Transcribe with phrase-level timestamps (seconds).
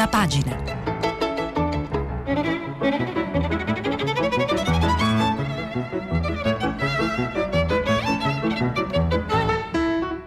[0.00, 0.56] prima pagina.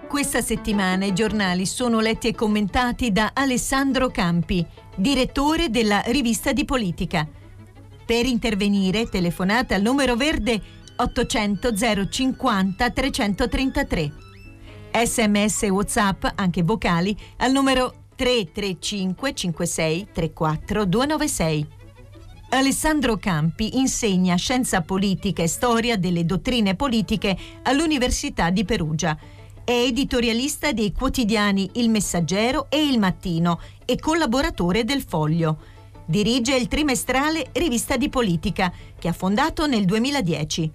[0.08, 4.66] Questa settimana i giornali sono letti e commentati da Alessandro Campi,
[4.96, 7.28] direttore della rivista di politica.
[8.06, 10.62] Per intervenire telefonate al numero verde
[10.96, 11.74] 800
[12.10, 14.12] 050 333.
[15.04, 21.68] Sms WhatsApp, anche vocali, al numero 335 56 34 296.
[22.52, 29.18] Alessandro Campi insegna scienza politica e storia delle dottrine politiche all'Università di Perugia.
[29.66, 35.58] È editorialista dei quotidiani Il Messaggero e Il Mattino e collaboratore del Foglio.
[36.06, 40.72] Dirige il trimestrale Rivista di Politica, che ha fondato nel 2010.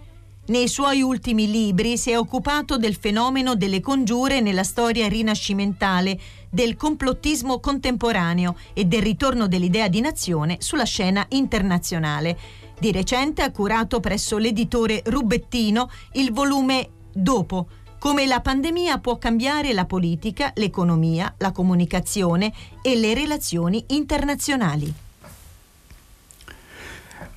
[0.49, 6.75] Nei suoi ultimi libri si è occupato del fenomeno delle congiure nella storia rinascimentale, del
[6.75, 12.39] complottismo contemporaneo e del ritorno dell'idea di nazione sulla scena internazionale.
[12.81, 17.69] Di recente ha curato presso l'editore Rubettino il volume Dopo,
[17.99, 25.08] come la pandemia può cambiare la politica, l'economia, la comunicazione e le relazioni internazionali.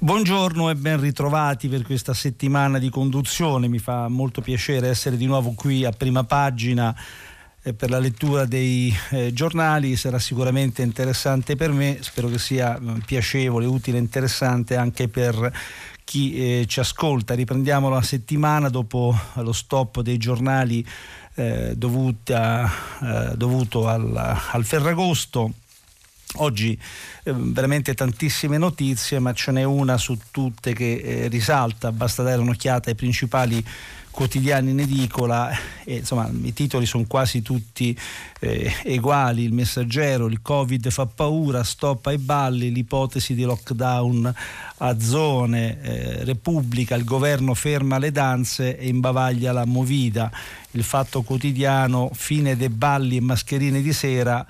[0.03, 3.67] Buongiorno e ben ritrovati per questa settimana di conduzione.
[3.67, 6.91] Mi fa molto piacere essere di nuovo qui a prima pagina
[7.61, 9.95] eh, per la lettura dei eh, giornali.
[9.95, 15.53] Sarà sicuramente interessante per me, spero che sia eh, piacevole, utile e interessante anche per
[16.03, 17.35] chi eh, ci ascolta.
[17.35, 20.83] Riprendiamo la settimana dopo lo stop dei giornali
[21.35, 22.67] eh, dovuta,
[23.03, 25.53] eh, dovuto al, al Ferragosto
[26.35, 26.79] Oggi
[27.23, 32.39] eh, veramente tantissime notizie, ma ce n'è una su tutte che eh, risalta, basta dare
[32.39, 33.63] un'occhiata ai principali
[34.11, 35.49] quotidiani in edicola
[35.85, 37.97] e insomma i titoli sono quasi tutti
[38.39, 44.33] eh, uguali, il messaggero, il covid fa paura, stop ai balli, l'ipotesi di lockdown
[44.77, 50.31] a zone, eh, Repubblica, il governo ferma le danze e imbavaglia la movida,
[50.71, 54.45] il fatto quotidiano, fine dei balli e mascherine di sera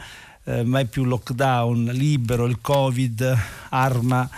[0.52, 3.38] eh, mai più lockdown, libero, il Covid,
[3.70, 4.30] arma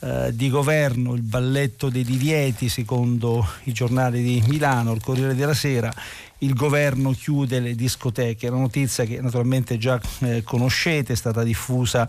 [0.00, 5.54] eh, di governo, il balletto dei divieti secondo i giornali di Milano, il Corriere della
[5.54, 5.92] Sera,
[6.38, 12.08] il governo chiude le discoteche, una notizia che naturalmente già eh, conoscete, è stata diffusa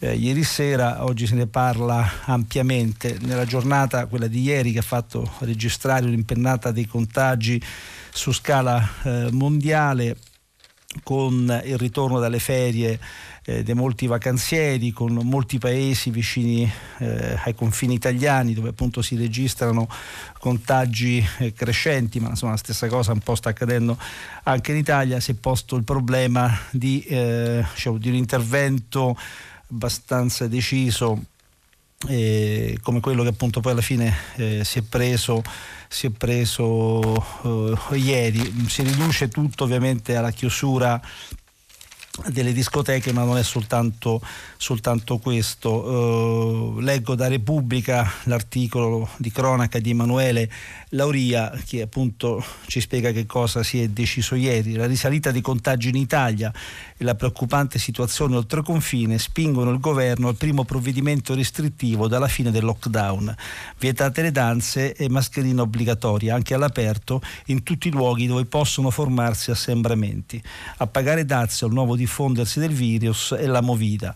[0.00, 3.18] eh, ieri sera, oggi se ne parla ampiamente.
[3.20, 7.60] Nella giornata, quella di ieri, che ha fatto registrare un'impennata dei contagi
[8.12, 10.16] su scala eh, mondiale,
[11.02, 12.98] con il ritorno dalle ferie
[13.44, 19.16] eh, dei molti vacanzieri, con molti paesi vicini eh, ai confini italiani dove appunto si
[19.16, 19.88] registrano
[20.38, 23.98] contagi eh, crescenti, ma insomma la stessa cosa un po' sta accadendo
[24.44, 29.16] anche in Italia, si è posto il problema di, diciamo, di un intervento
[29.70, 31.24] abbastanza deciso
[32.06, 35.42] eh, come quello che appunto poi alla fine eh, si è preso
[35.88, 36.64] si è preso
[37.42, 38.66] uh, ieri.
[38.68, 41.00] Si riduce tutto ovviamente alla chiusura
[42.26, 44.20] delle discoteche, ma non è soltanto,
[44.56, 45.70] soltanto questo.
[45.70, 50.50] Uh, leggo da Repubblica l'articolo di cronaca di Emanuele
[50.90, 54.74] Lauria che appunto ci spiega che cosa si è deciso ieri.
[54.74, 56.52] La risalita dei contagi in Italia
[56.96, 62.50] e la preoccupante situazione oltre confine spingono il governo al primo provvedimento restrittivo dalla fine
[62.50, 63.34] del lockdown.
[63.78, 69.50] Vietate le danze e mascherina obbligatoria anche all'aperto in tutti i luoghi dove possono formarsi
[69.50, 70.42] assembramenti.
[70.78, 74.14] A pagare dazio al nuovo diffondersi del virus è la Movida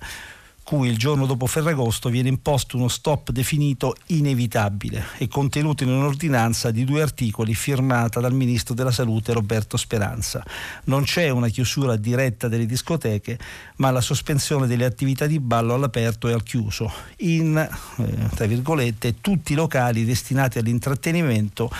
[0.64, 6.70] cui il giorno dopo Ferragosto viene imposto uno stop definito inevitabile e contenuto in un'ordinanza
[6.70, 10.42] di due articoli firmata dal ministro della Salute Roberto Speranza.
[10.84, 13.38] Non c'è una chiusura diretta delle discoteche,
[13.76, 19.56] ma la sospensione delle attività di ballo all'aperto e al chiuso, in, eh, tutti i
[19.56, 21.70] locali destinati all'intrattenimento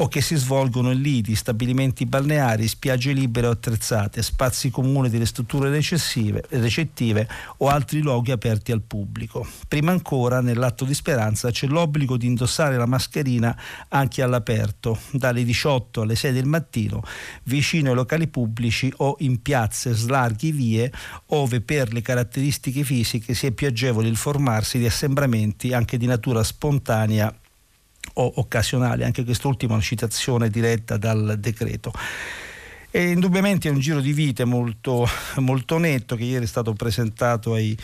[0.00, 5.26] o che si svolgono in lidi, stabilimenti balneari, spiagge libere o attrezzate, spazi comuni delle
[5.26, 7.28] strutture recettive
[7.58, 9.46] o altri luoghi aperti al pubblico.
[9.68, 13.54] Prima ancora, nell'atto di speranza, c'è l'obbligo di indossare la mascherina
[13.88, 17.02] anche all'aperto, dalle 18 alle 6 del mattino,
[17.42, 20.90] vicino ai locali pubblici o in piazze, slarghi, vie,
[21.26, 26.42] ove per le caratteristiche fisiche sia più agevole il formarsi di assembramenti anche di natura
[26.42, 27.34] spontanea
[28.14, 31.92] o occasionale, anche quest'ultima una citazione diretta dal decreto.
[32.92, 35.06] E indubbiamente è un giro di vite molto,
[35.38, 37.76] molto netto che ieri è stato presentato ai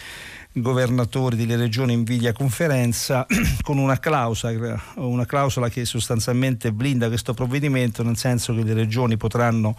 [0.53, 3.27] governatori delle regioni in videoconferenza
[3.63, 9.17] con una clausola, una clausola che sostanzialmente blinda questo provvedimento nel senso che le regioni
[9.17, 9.77] potranno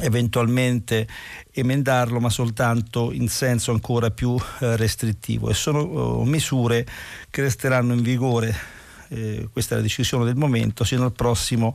[0.00, 1.06] eventualmente
[1.52, 6.86] emendarlo ma soltanto in senso ancora più eh, restrittivo e sono oh, misure
[7.28, 8.79] che resteranno in vigore
[9.10, 11.74] eh, questa è la decisione del momento sino al prossimo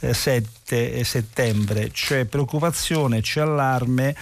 [0.00, 1.90] eh, 7 settembre.
[1.90, 4.14] C'è preoccupazione c'è allarme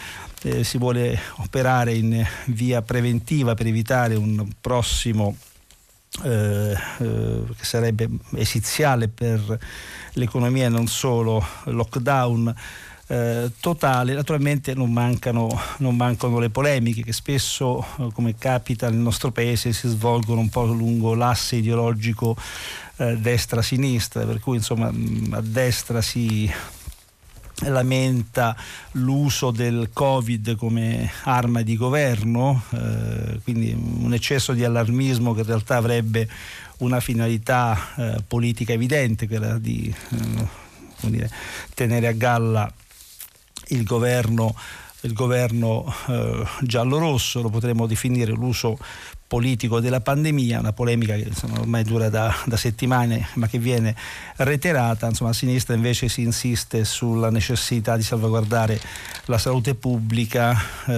[0.42, 5.36] eh, si vuole operare in via preventiva per evitare un prossimo
[6.24, 9.58] eh, eh, che sarebbe esiziale per
[10.14, 12.54] l'economia e non solo lockdown
[13.10, 15.48] eh, totale, naturalmente non mancano,
[15.78, 20.48] non mancano, le polemiche che spesso, eh, come capita nel nostro paese, si svolgono un
[20.48, 22.36] po' lungo l'asse ideologico
[22.98, 26.48] eh, destra-sinistra, per cui insomma a destra si
[27.62, 28.56] lamenta
[28.92, 35.46] l'uso del Covid come arma di governo, eh, quindi un eccesso di allarmismo che in
[35.46, 36.28] realtà avrebbe
[36.78, 41.28] una finalità eh, politica evidente, quella di eh, dire,
[41.74, 42.72] tenere a galla
[43.70, 44.54] il governo,
[45.00, 48.78] il governo eh, giallo-rosso, lo potremmo definire l'uso
[49.30, 53.94] politico della pandemia, una polemica che insomma, ormai dura da, da, settimane ma che viene
[54.38, 58.80] reiterata, insomma a sinistra invece si insiste sulla necessità di salvaguardare
[59.26, 60.92] la salute pubblica eh,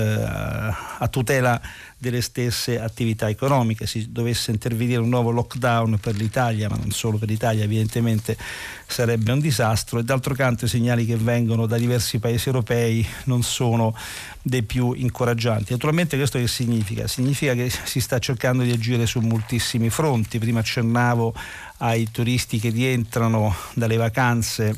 [0.98, 1.60] a tutela
[2.02, 3.86] delle stesse attività economiche.
[3.86, 8.36] Se dovesse intervenire un nuovo lockdown per l'Italia, ma non solo per l'Italia, evidentemente
[8.84, 13.44] sarebbe un disastro e d'altro canto i segnali che vengono da diversi paesi europei non
[13.44, 13.94] sono
[14.42, 15.70] dei più incoraggianti.
[15.70, 17.06] Naturalmente questo che significa?
[17.06, 20.40] Significa che si sta cercando di agire su moltissimi fronti.
[20.40, 21.32] Prima accennavo
[21.78, 24.74] ai turisti che rientrano dalle vacanze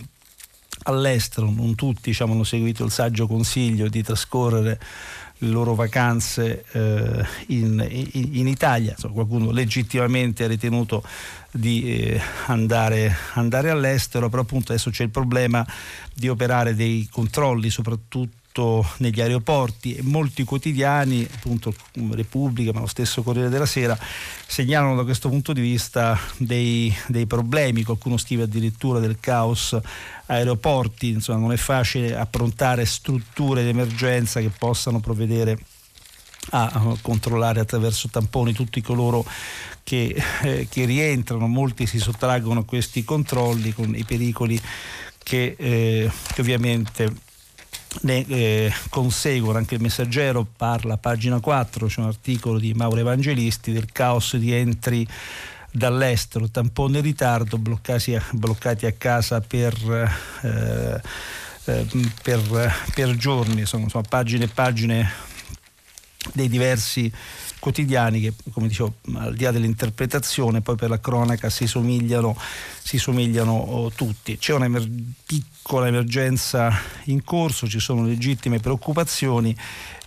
[0.82, 4.78] all'estero, non tutti diciamo, hanno seguito il saggio consiglio di trascorrere
[5.38, 11.02] le loro vacanze eh, in, in, in, Italia, Insomma, qualcuno legittimamente ha ritenuto
[11.50, 15.66] di eh, andare, andare all'estero, però appunto adesso c'è il problema
[16.14, 18.42] di operare dei controlli soprattutto
[18.98, 21.74] negli aeroporti e molti quotidiani, appunto
[22.12, 23.98] Repubblica, ma lo stesso Corriere della Sera,
[24.46, 29.76] segnalano da questo punto di vista dei, dei problemi, qualcuno scrive addirittura del caos
[30.26, 35.58] aeroporti, insomma non è facile approntare strutture di emergenza che possano provvedere
[36.50, 39.24] a controllare attraverso tamponi tutti coloro
[39.82, 44.60] che, eh, che rientrano, molti si sottraggono a questi controlli con i pericoli
[45.22, 47.32] che, eh, che ovviamente
[48.02, 53.00] ne eh, conseguono anche il messaggero parla a pagina 4 c'è un articolo di Mauro
[53.00, 55.06] Evangelisti del caos di entri
[55.74, 59.74] dall'estero, tampone in ritardo, bloccati, bloccati a casa per,
[60.42, 61.00] eh,
[61.64, 61.86] eh,
[62.22, 65.10] per, per giorni, sono, sono pagine e pagine
[66.32, 67.12] dei diversi
[67.64, 72.36] quotidiani che, come dicevo, al di là dell'interpretazione, poi per la cronaca si somigliano,
[72.82, 74.36] si somigliano oh, tutti.
[74.36, 74.86] C'è una emer-
[75.24, 76.70] piccola emergenza
[77.04, 79.56] in corso, ci sono legittime preoccupazioni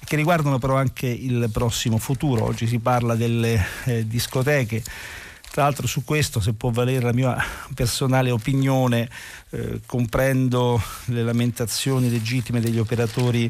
[0.05, 2.45] che riguardano però anche il prossimo futuro.
[2.45, 4.83] Oggi si parla delle eh, discoteche
[5.49, 7.35] tra l'altro su questo, se può valere la mia
[7.73, 9.09] personale opinione,
[9.49, 13.49] eh, comprendo le lamentazioni legittime degli operatori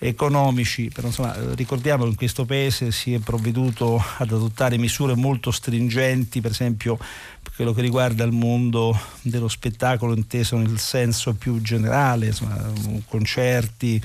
[0.00, 5.50] economici, però insomma, ricordiamo che in questo paese si è provveduto ad adottare misure molto
[5.50, 11.60] stringenti, per esempio per quello che riguarda il mondo dello spettacolo inteso nel senso più
[11.60, 12.72] generale, insomma,
[13.08, 14.00] concerti,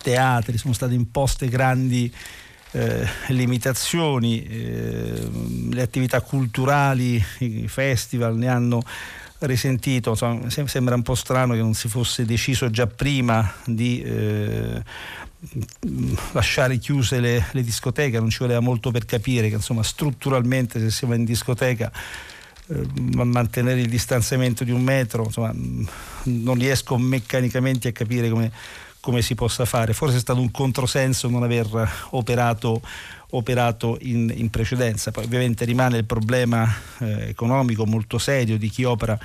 [0.00, 2.12] teatri, sono state imposte grandi
[2.70, 5.28] eh, limitazioni, eh,
[5.70, 8.82] le attività culturali, i festival ne hanno
[9.46, 14.82] risentito, insomma, sembra un po' strano che non si fosse deciso già prima di eh,
[16.32, 20.90] lasciare chiuse le, le, discoteche, non ci voleva molto per capire che insomma strutturalmente se
[20.90, 21.90] si va in discoteca
[22.68, 22.86] eh,
[23.24, 28.50] mantenere il distanziamento di un metro, insomma, non riesco meccanicamente a capire come
[29.02, 29.92] come si possa fare.
[29.94, 31.66] Forse è stato un controsenso non aver
[32.10, 32.80] operato,
[33.34, 35.10] operato in, in, precedenza.
[35.10, 39.18] Poi ovviamente rimane il problema eh, economico molto serio di chi opera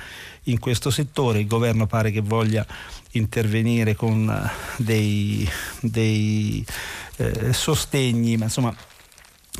[0.44, 1.40] in questo settore.
[1.40, 2.66] Il governo pare che voglia
[3.12, 5.48] intervenire con eh, dei,
[5.80, 6.64] dei
[7.16, 8.74] eh, sostegni, ma insomma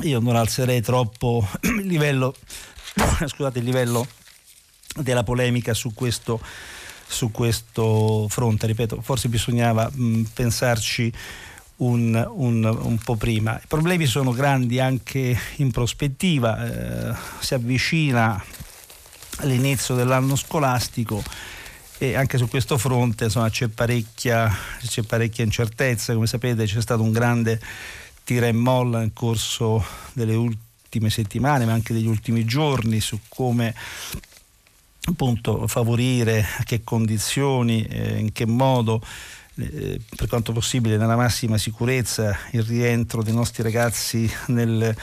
[0.01, 2.33] io non alzerei troppo il livello,
[3.25, 4.07] scusate, il livello
[4.95, 6.41] della polemica su questo
[7.09, 8.67] su questo fronte.
[8.67, 11.11] Ripeto, forse bisognava mh, pensarci
[11.79, 13.57] un, un, un, po' prima.
[13.57, 18.43] I problemi sono grandi anche in prospettiva, eh, si avvicina
[19.37, 21.23] all'inizio dell'anno scolastico
[21.97, 26.13] e anche su questo fronte insomma, c'è, parecchia, c'è parecchia incertezza.
[26.13, 27.59] Come sapete c'è stato un grande
[28.23, 29.83] tira e molla nel corso
[30.13, 33.73] delle ultime settimane, ma anche degli ultimi giorni su come
[35.03, 39.01] appunto favorire, a che condizioni, eh, in che modo
[39.59, 44.95] eh, per quanto possibile nella massima sicurezza il rientro dei nostri ragazzi nel,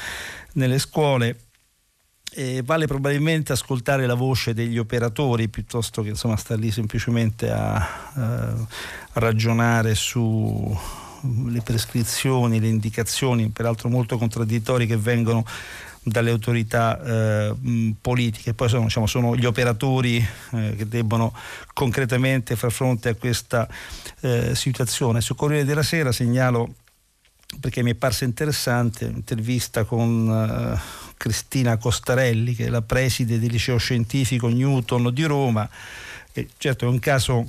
[0.52, 1.40] nelle scuole.
[2.38, 7.76] E vale probabilmente ascoltare la voce degli operatori piuttosto che insomma, star lì semplicemente a,
[8.12, 8.66] a
[9.14, 15.46] ragionare sulle prescrizioni, le indicazioni, peraltro molto contraddittorie che vengono
[16.08, 17.54] dalle autorità eh,
[18.00, 21.34] politiche, poi sono, diciamo, sono gli operatori eh, che debbono
[21.72, 23.68] concretamente far fronte a questa
[24.20, 25.20] eh, situazione.
[25.20, 26.74] Su Corriere della Sera segnalo,
[27.58, 30.80] perché mi è parsa interessante, un'intervista con eh,
[31.16, 35.68] Cristina Costarelli, che è la preside del liceo scientifico Newton di Roma,
[36.32, 37.46] e certo è un caso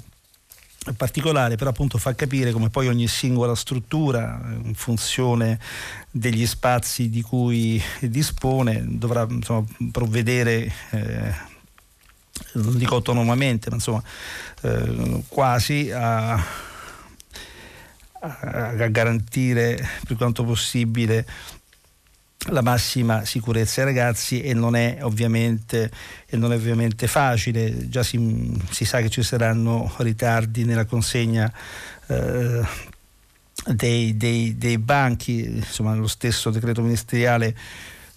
[0.96, 5.60] particolare, però appunto fa capire come poi ogni singola struttura, in funzione
[6.12, 10.72] degli spazi di cui dispone, dovrà insomma, provvedere.
[10.92, 11.56] Eh,
[12.54, 14.04] non dico autonomamente, ma insomma
[14.62, 16.34] eh, quasi a,
[18.20, 21.26] a, garantire per quanto possibile
[22.50, 25.92] la massima sicurezza ai ragazzi e non è ovviamente,
[26.32, 31.52] non è ovviamente facile, già si, si, sa che ci saranno ritardi nella consegna
[32.08, 32.62] eh,
[33.66, 37.56] dei, dei, dei, banchi, insomma lo stesso decreto ministeriale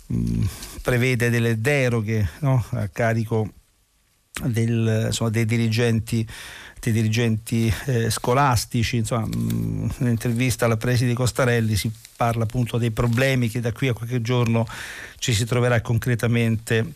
[0.07, 0.45] mh,
[0.83, 2.65] prevede delle deroghe no?
[2.71, 3.49] a carico
[4.45, 6.27] del, insomma, dei dirigenti
[6.81, 13.49] dei dirigenti eh, scolastici, insomma, mh, nell'intervista alla preside Costarelli si parla appunto dei problemi
[13.49, 14.67] che da qui a qualche giorno
[15.19, 16.95] ci si troverà concretamente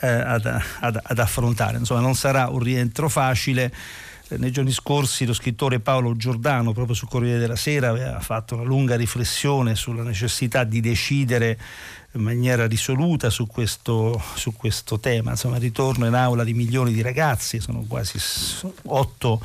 [0.00, 0.46] eh, ad,
[0.80, 1.78] ad, ad, affrontare.
[1.78, 3.72] Insomma, non sarà un rientro facile.
[4.28, 8.54] Eh, nei giorni scorsi lo scrittore Paolo Giordano, proprio sul Corriere della Sera, aveva fatto
[8.54, 11.58] una lunga riflessione sulla necessità di decidere
[12.14, 15.32] in maniera risoluta su questo, su questo tema.
[15.32, 18.18] Insomma, ritorno in aula di milioni di ragazzi, sono quasi
[18.84, 19.40] 8,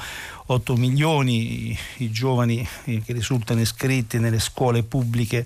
[0.45, 5.45] 8 milioni i giovani che risultano iscritti nelle scuole pubbliche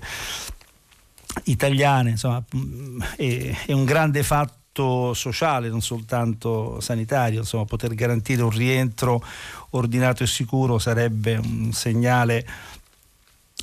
[1.44, 2.42] italiane, insomma,
[3.16, 9.24] è, è un grande fatto sociale, non soltanto sanitario, insomma, poter garantire un rientro
[9.70, 12.46] ordinato e sicuro sarebbe un segnale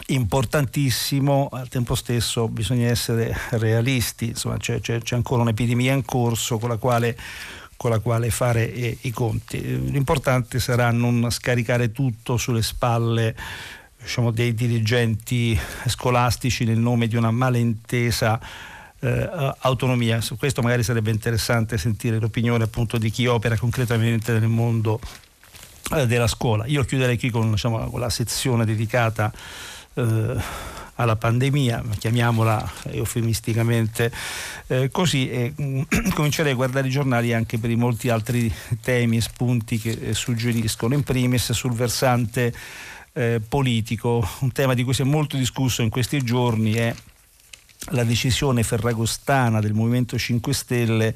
[0.07, 6.57] importantissimo, al tempo stesso bisogna essere realisti, insomma c'è, c'è, c'è ancora un'epidemia in corso
[6.57, 7.17] con la quale,
[7.77, 9.89] con la quale fare eh, i conti.
[9.89, 13.35] L'importante sarà non scaricare tutto sulle spalle
[14.01, 18.39] diciamo, dei dirigenti scolastici nel nome di una malintesa
[18.99, 20.21] eh, autonomia.
[20.21, 24.99] Su questo magari sarebbe interessante sentire l'opinione appunto di chi opera concretamente nel mondo
[25.95, 26.65] eh, della scuola.
[26.65, 29.31] Io chiuderei qui con, diciamo, con la sezione dedicata
[29.93, 34.11] alla pandemia, chiamiamola eufemisticamente
[34.67, 35.81] eh, così, e mm,
[36.13, 40.13] comincerei a guardare i giornali anche per i molti altri temi e spunti che eh,
[40.13, 42.53] suggeriscono, in primis sul versante
[43.13, 46.93] eh, politico, un tema di cui si è molto discusso in questi giorni è
[47.89, 51.15] la decisione ferragostana del Movimento 5 Stelle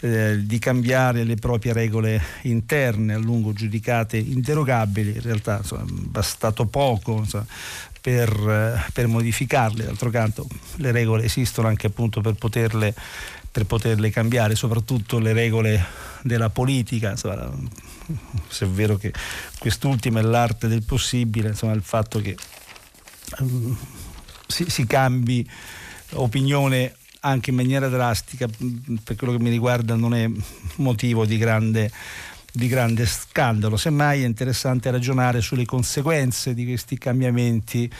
[0.00, 6.66] eh, di cambiare le proprie regole interne a lungo giudicate interrogabili, in realtà insomma, bastato
[6.66, 7.46] poco insomma,
[8.08, 10.46] per, per, modificarle, d'altro canto
[10.76, 12.94] le regole esistono anche appunto per poterle,
[13.52, 15.84] per poterle cambiare, soprattutto le regole
[16.22, 17.52] della politica, insomma,
[18.48, 19.12] se è vero che
[19.58, 22.34] quest'ultima è l'arte del possibile, insomma il fatto che
[23.40, 23.76] um,
[24.46, 25.46] si, si cambi
[26.12, 28.48] opinione anche in maniera drastica,
[29.04, 30.30] per quello che mi riguarda non è
[30.76, 31.90] motivo di grande
[32.52, 33.76] di grande scandalo.
[33.76, 37.90] Semmai è interessante ragionare sulle conseguenze di questi cambiamenti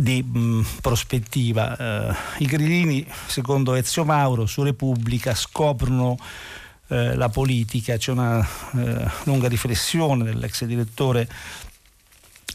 [0.00, 1.76] di mh, prospettiva.
[2.10, 6.16] Eh, I grillini, secondo Ezio Mauro, su Repubblica scoprono
[6.88, 11.28] eh, la politica, c'è una eh, lunga riflessione dell'ex direttore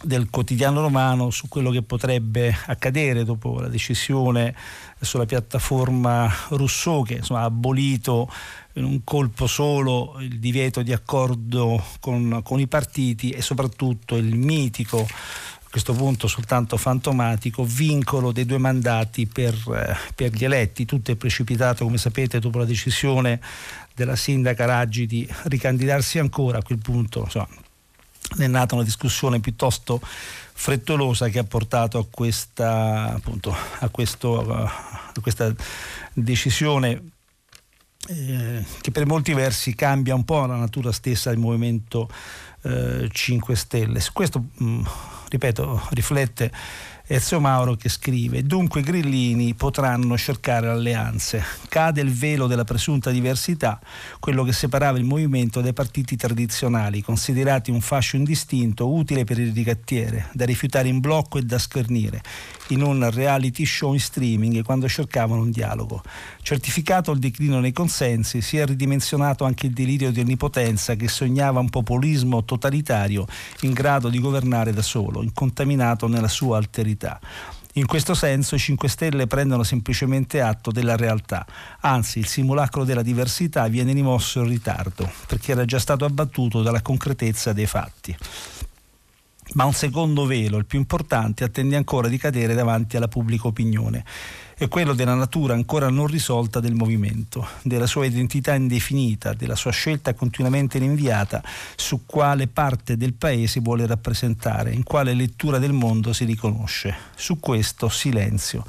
[0.03, 4.53] del quotidiano romano su quello che potrebbe accadere dopo la decisione
[4.99, 8.29] sulla piattaforma Rousseau che insomma, ha abolito
[8.73, 14.35] in un colpo solo il divieto di accordo con, con i partiti e soprattutto il
[14.35, 20.85] mitico a questo punto soltanto fantomatico vincolo dei due mandati per, eh, per, gli eletti.
[20.85, 23.39] Tutto è precipitato, come sapete, dopo la decisione
[23.95, 26.59] della sindaca Raggi di ricandidarsi ancora.
[26.59, 27.47] A quel punto insomma,
[28.37, 29.99] è nata una discussione piuttosto
[30.55, 35.53] frettolosa che ha portato a questa, appunto, a questo, a questa
[36.13, 37.12] decisione
[38.07, 42.09] eh, che per molti versi cambia un po' la natura stessa del movimento
[42.63, 44.01] eh, 5 Stelle.
[44.11, 44.81] Questo, mh,
[45.29, 46.51] ripeto, riflette
[47.05, 51.43] Ezio Mauro che scrive dunque i grillini potranno cercare alleanze.
[51.67, 53.77] Cade il velo della presunta diversità
[54.21, 59.51] quello che separava il movimento dai partiti tradizionali considerati un fascio indistinto utile per il
[59.51, 62.21] ricattiere da rifiutare in blocco e da schernire
[62.69, 66.01] in un reality show in streaming quando cercavano un dialogo.
[66.41, 71.59] Certificato il declino nei consensi si è ridimensionato anche il delirio di onnipotenza che sognava
[71.59, 73.25] un populismo totalitario
[73.63, 77.19] in grado di governare da solo incontaminato nella sua alterità verità.
[77.75, 81.45] In questo senso i 5 Stelle prendono semplicemente atto della realtà,
[81.79, 86.83] anzi il simulacro della diversità viene rimosso in ritardo, perché era già stato abbattuto dalla
[86.83, 88.15] concretezza dei fatti.
[89.53, 94.05] Ma un secondo velo, il più importante, attende ancora di cadere davanti alla pubblica opinione
[94.63, 99.71] è quello della natura ancora non risolta del movimento, della sua identità indefinita, della sua
[99.71, 101.43] scelta continuamente rinviata
[101.75, 106.95] su quale parte del paese vuole rappresentare, in quale lettura del mondo si riconosce.
[107.15, 108.65] Su questo silenzio.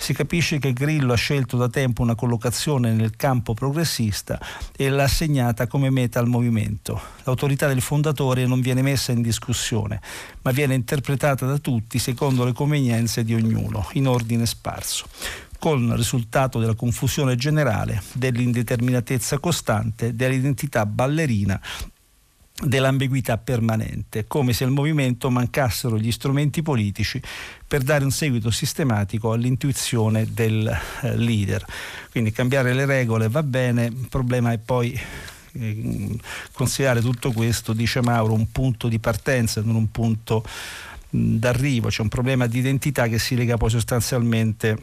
[0.00, 4.40] Si capisce che Grillo ha scelto da tempo una collocazione nel campo progressista
[4.74, 6.98] e l'ha assegnata come meta al movimento.
[7.24, 10.00] L'autorità del fondatore non viene messa in discussione,
[10.42, 15.06] ma viene interpretata da tutti secondo le convenienze di ognuno, in ordine sparso
[15.58, 21.60] con il risultato della confusione generale, dell'indeterminatezza costante, dell'identità ballerina
[22.60, 27.20] dell'ambiguità permanente, come se al movimento mancassero gli strumenti politici
[27.66, 30.66] per dare un seguito sistematico all'intuizione del
[31.02, 31.64] eh, leader.
[32.10, 34.98] Quindi cambiare le regole va bene, il problema è poi
[35.52, 36.18] eh,
[36.52, 40.42] considerare tutto questo, dice Mauro, un punto di partenza, non un punto
[41.10, 44.76] mh, d'arrivo, c'è un problema di identità che si lega poi sostanzialmente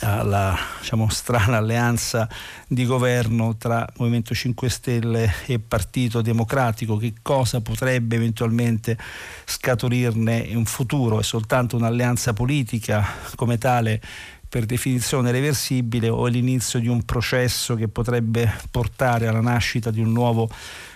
[0.00, 2.28] alla diciamo, strana alleanza
[2.66, 8.96] di governo tra Movimento 5 Stelle e Partito Democratico, che cosa potrebbe eventualmente
[9.44, 11.20] scaturirne in futuro?
[11.20, 13.04] È soltanto un'alleanza politica
[13.34, 14.00] come tale
[14.48, 20.00] per definizione reversibile o è l'inizio di un processo che potrebbe portare alla nascita di
[20.00, 20.50] un nuovo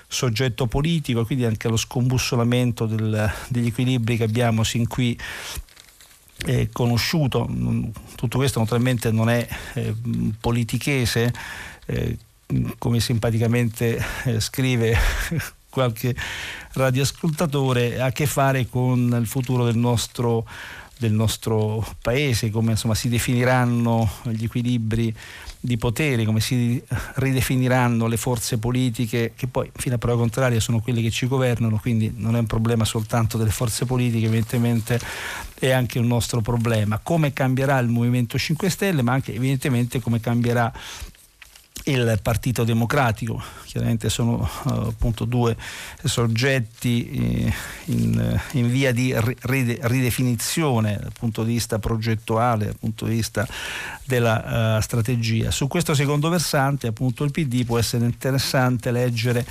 [0.08, 5.18] soggetto politico e quindi anche allo scombussolamento del, degli equilibri che abbiamo sin qui
[6.46, 7.48] eh, conosciuto,
[8.16, 9.94] tutto questo naturalmente non è eh,
[10.40, 11.32] politichese,
[11.86, 12.16] eh,
[12.78, 14.96] come simpaticamente eh, scrive
[15.68, 16.14] qualche
[16.72, 20.46] radioascoltatore, ha a che fare con il futuro del nostro,
[20.98, 25.14] del nostro paese, come insomma, si definiranno gli equilibri
[25.60, 26.82] di potere, come si
[27.14, 31.78] ridefiniranno le forze politiche, che poi fino a prova contraria sono quelle che ci governano,
[31.78, 35.00] quindi non è un problema soltanto delle forze politiche, evidentemente
[35.58, 37.00] è anche un nostro problema.
[37.02, 40.70] Come cambierà il Movimento 5 Stelle, ma anche evidentemente come cambierà
[41.84, 45.56] il Partito Democratico, chiaramente sono uh, appunto due
[46.02, 47.52] soggetti eh,
[47.86, 53.46] in, in, via di ride, ridefinizione dal punto di vista progettuale, dal punto di vista
[54.04, 55.50] della uh, strategia.
[55.50, 59.44] Su questo secondo versante appunto il PD può essere interessante leggere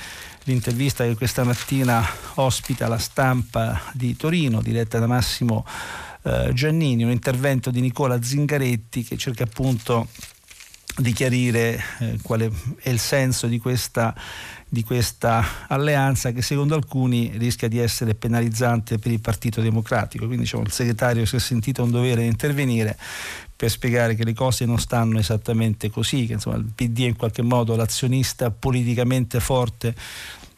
[0.46, 2.04] l'intervista che questa mattina
[2.36, 5.66] ospita la stampa di Torino diretta da Massimo
[6.24, 10.08] uh, Giannini, un intervento di Nicola Zingaretti che cerca appunto
[10.98, 14.14] di chiarire eh, quale è il senso di questa,
[14.68, 20.26] di questa, alleanza che secondo alcuni rischia di essere penalizzante per il Partito Democratico.
[20.26, 22.98] Quindi diciamo, il segretario si è sentito un dovere intervenire
[23.56, 27.16] per spiegare che le cose non stanno esattamente così, che insomma, il PD è in
[27.16, 29.96] qualche modo l'azionista politicamente forte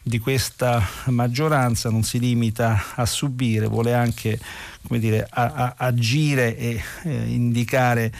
[0.02, 4.38] di questa maggioranza, non si limita a subire, vuole anche
[4.82, 8.12] dire, a, a, agire e eh, indicare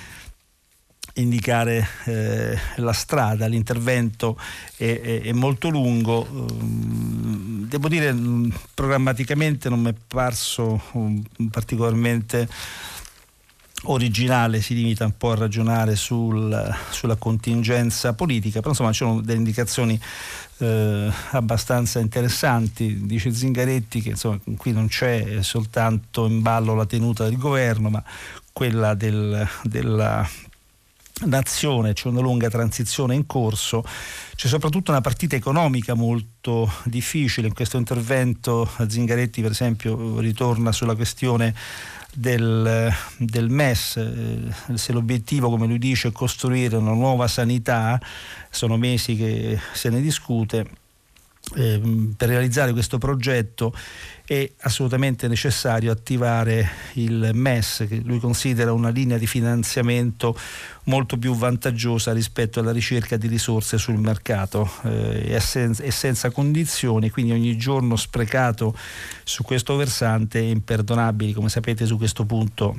[1.16, 4.38] indicare eh, la strada, l'intervento
[4.76, 11.22] è, è, è molto lungo, ehm, devo dire mm, programmaticamente non mi è parso um,
[11.50, 12.48] particolarmente
[13.84, 19.20] originale, si limita un po' a ragionare sul, sulla contingenza politica, però insomma ci sono
[19.20, 20.00] delle indicazioni
[20.58, 23.06] eh, abbastanza interessanti.
[23.06, 28.02] Dice Zingaretti che insomma, qui non c'è soltanto in ballo la tenuta del governo, ma
[28.52, 30.26] quella del, della
[31.24, 33.82] nazione, c'è una lunga transizione in corso,
[34.34, 37.46] c'è soprattutto una partita economica molto difficile.
[37.46, 41.54] In questo intervento Zingaretti per esempio ritorna sulla questione
[42.12, 48.00] del, del MES, eh, se l'obiettivo come lui dice è costruire una nuova sanità,
[48.50, 50.84] sono mesi che se ne discute
[51.54, 53.72] Ehm, per realizzare questo progetto
[54.26, 60.36] è assolutamente necessario attivare il MES che lui considera una linea di finanziamento
[60.84, 66.30] molto più vantaggiosa rispetto alla ricerca di risorse sul mercato eh, e, senza, e senza
[66.30, 68.76] condizioni, quindi ogni giorno sprecato
[69.22, 72.76] su questo versante è imperdonabile, come sapete su questo punto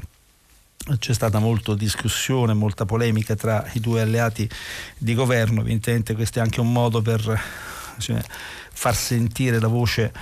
[1.00, 4.48] c'è stata molta discussione, molta polemica tra i due alleati
[4.98, 8.22] di governo, evidentemente questo è anche un modo per cioè,
[8.72, 10.14] far sentire la voce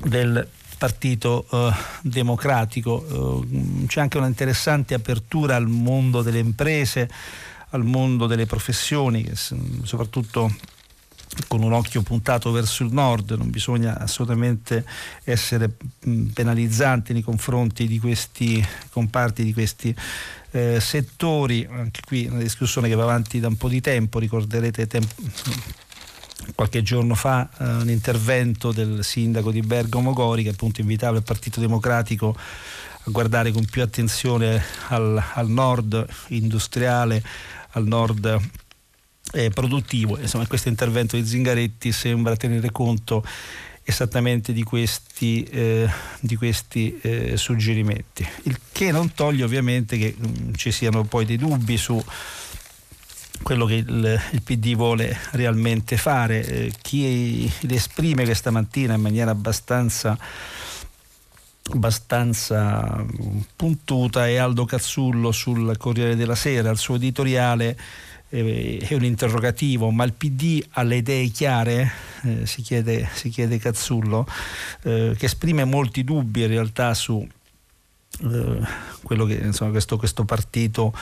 [0.00, 3.42] del Partito eh, Democratico.
[3.42, 7.10] Eh, c'è anche un'interessante apertura al mondo delle imprese,
[7.70, 9.30] al mondo delle professioni,
[9.82, 10.50] soprattutto
[11.46, 14.84] con un occhio puntato verso il nord, non bisogna assolutamente
[15.24, 15.70] essere
[16.32, 19.94] penalizzanti nei confronti di questi comparti, di questi
[20.50, 24.86] eh, settori, anche qui una discussione che va avanti da un po' di tempo, ricorderete
[24.86, 25.14] tempo,
[26.54, 31.22] qualche giorno fa eh, un intervento del sindaco di Bergamo Gori che appunto invitava il
[31.22, 37.22] Partito Democratico a guardare con più attenzione al, al nord industriale,
[37.70, 38.40] al nord
[39.32, 40.18] eh, produttivo.
[40.18, 43.24] Insomma, questo intervento di Zingaretti sembra tenere conto
[43.82, 45.88] esattamente di questi, eh,
[46.20, 48.26] di questi eh, suggerimenti.
[48.42, 52.02] Il che non toglie ovviamente che mh, mm, ci siano poi dei dubbi su
[53.42, 56.44] quello che il, il PD vuole realmente fare.
[56.44, 60.18] Eh, chi l'esprime questa mattina in maniera abbastanza
[61.70, 63.04] abbastanza
[63.54, 67.76] puntuta è Aldo Cazzullo sul Corriere della Sera, il suo editoriale
[68.30, 71.90] eh, è un interrogativo, ma il PD ha le idee chiare?
[72.22, 74.26] Eh, si, chiede, si, chiede, Cazzullo,
[74.82, 77.26] eh, che esprime molti dubbi in realtà su
[78.20, 78.60] eh,
[79.02, 80.92] quello che insomma, questo, questo partito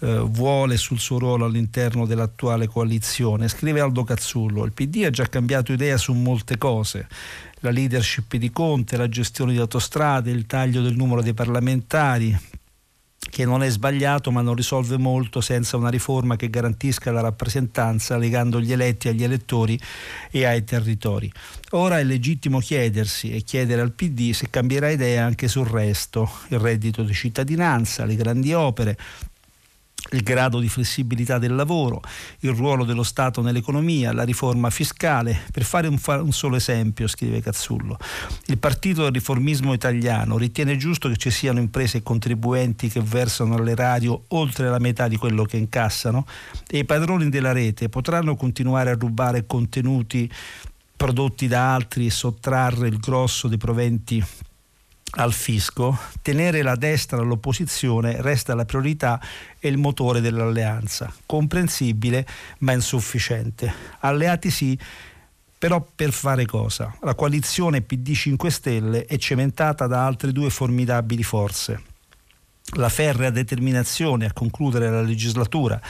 [0.00, 3.48] eh, vuole sul suo ruolo all'interno dell'attuale coalizione.
[3.48, 7.06] Scrive Aldo Cazzullo, il PD ha già cambiato idea su molte cose
[7.60, 12.36] la leadership di Conte, la gestione di autostrade, il taglio del numero dei parlamentari,
[13.30, 18.16] che non è sbagliato ma non risolve molto senza una riforma che garantisca la rappresentanza
[18.16, 19.78] legando gli eletti agli elettori
[20.30, 21.30] e ai territori.
[21.70, 26.58] Ora è legittimo chiedersi e chiedere al PD se cambierà idea anche sul resto, il
[26.58, 28.96] reddito di cittadinanza, le grandi opere,
[30.12, 32.00] il grado di flessibilità del lavoro,
[32.40, 35.38] il ruolo dello Stato nell'economia, la riforma fiscale.
[35.52, 37.98] Per fare un, un, solo esempio, scrive Cazzullo,
[38.46, 43.56] il partito del riformismo italiano ritiene giusto che ci siano imprese e contribuenti che versano
[43.56, 46.26] all'erario oltre la metà di quello che incassano
[46.66, 50.30] e i padroni della rete potranno continuare a rubare contenuti
[50.96, 54.24] prodotti da altri e sottrarre il grosso dei proventi
[55.12, 59.20] al fisco, tenere la destra all'opposizione resta la priorità
[59.58, 61.12] e il motore dell'alleanza.
[61.24, 62.26] Comprensibile
[62.58, 63.72] ma insufficiente.
[64.00, 64.78] Alleati sì,
[65.58, 66.94] però per fare cosa?
[67.00, 71.82] La coalizione PD 5 Stelle è cementata da altre due formidabili forze.
[72.76, 75.80] La ferrea determinazione a concludere la legislatura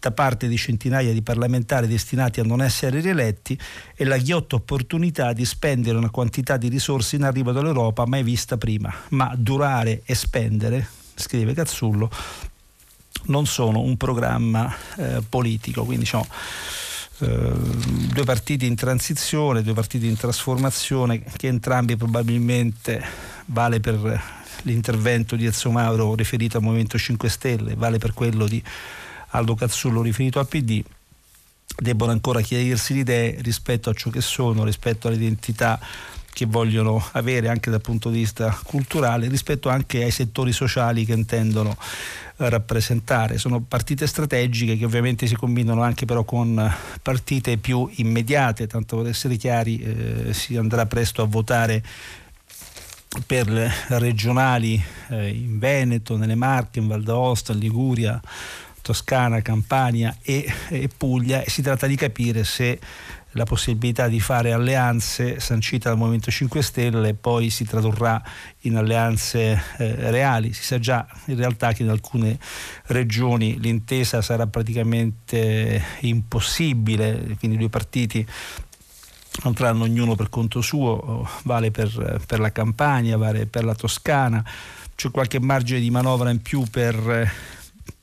[0.00, 3.56] da parte di centinaia di parlamentari destinati a non essere rieletti
[3.94, 8.56] e la ghiotta opportunità di spendere una quantità di risorse in arrivo dall'Europa mai vista
[8.56, 8.92] prima.
[9.10, 12.10] Ma durare e spendere, scrive Cazzullo,
[13.24, 15.84] non sono un programma eh, politico.
[15.84, 16.26] Quindi diciamo,
[17.18, 17.52] eh,
[18.12, 23.04] due partiti in transizione, due partiti in trasformazione che entrambi probabilmente
[23.46, 28.62] vale per l'intervento di Ezio Mauro riferito al Movimento 5 Stelle, vale per quello di
[29.30, 30.82] Aldo Cazzullo riferito al PD
[31.76, 35.78] debbono ancora chiarirsi le idee rispetto a ciò che sono, rispetto all'identità
[36.32, 41.12] che vogliono avere anche dal punto di vista culturale, rispetto anche ai settori sociali che
[41.12, 41.76] intendono
[42.36, 43.38] eh, rappresentare.
[43.38, 49.08] Sono partite strategiche che ovviamente si combinano anche però con partite più immediate, tanto per
[49.08, 51.82] essere chiari eh, si andrà presto a votare
[53.26, 58.20] per le regionali eh, in Veneto, nelle Marche, in Val d'Aosta, in Liguria,
[58.90, 62.76] Toscana, Campania e, e Puglia e si tratta di capire se
[63.34, 68.20] la possibilità di fare alleanze sancita dal Movimento 5 Stelle poi si tradurrà
[68.62, 70.52] in alleanze eh, reali.
[70.52, 72.36] Si sa già in realtà che in alcune
[72.86, 78.26] regioni l'intesa sarà praticamente impossibile, quindi i due partiti
[79.44, 84.44] andranno ognuno per conto suo, vale per, per la Campania, vale per la Toscana,
[84.96, 87.30] c'è qualche margine di manovra in più per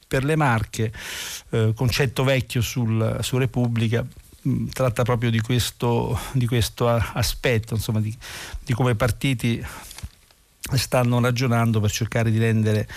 [0.07, 0.91] per le Marche,
[1.49, 4.05] eh, concetto vecchio sul, su Repubblica,
[4.47, 8.15] mm, tratta proprio di questo, di questo aspetto, insomma, di,
[8.63, 9.63] di, come i partiti
[10.73, 12.87] stanno ragionando per cercare di rendere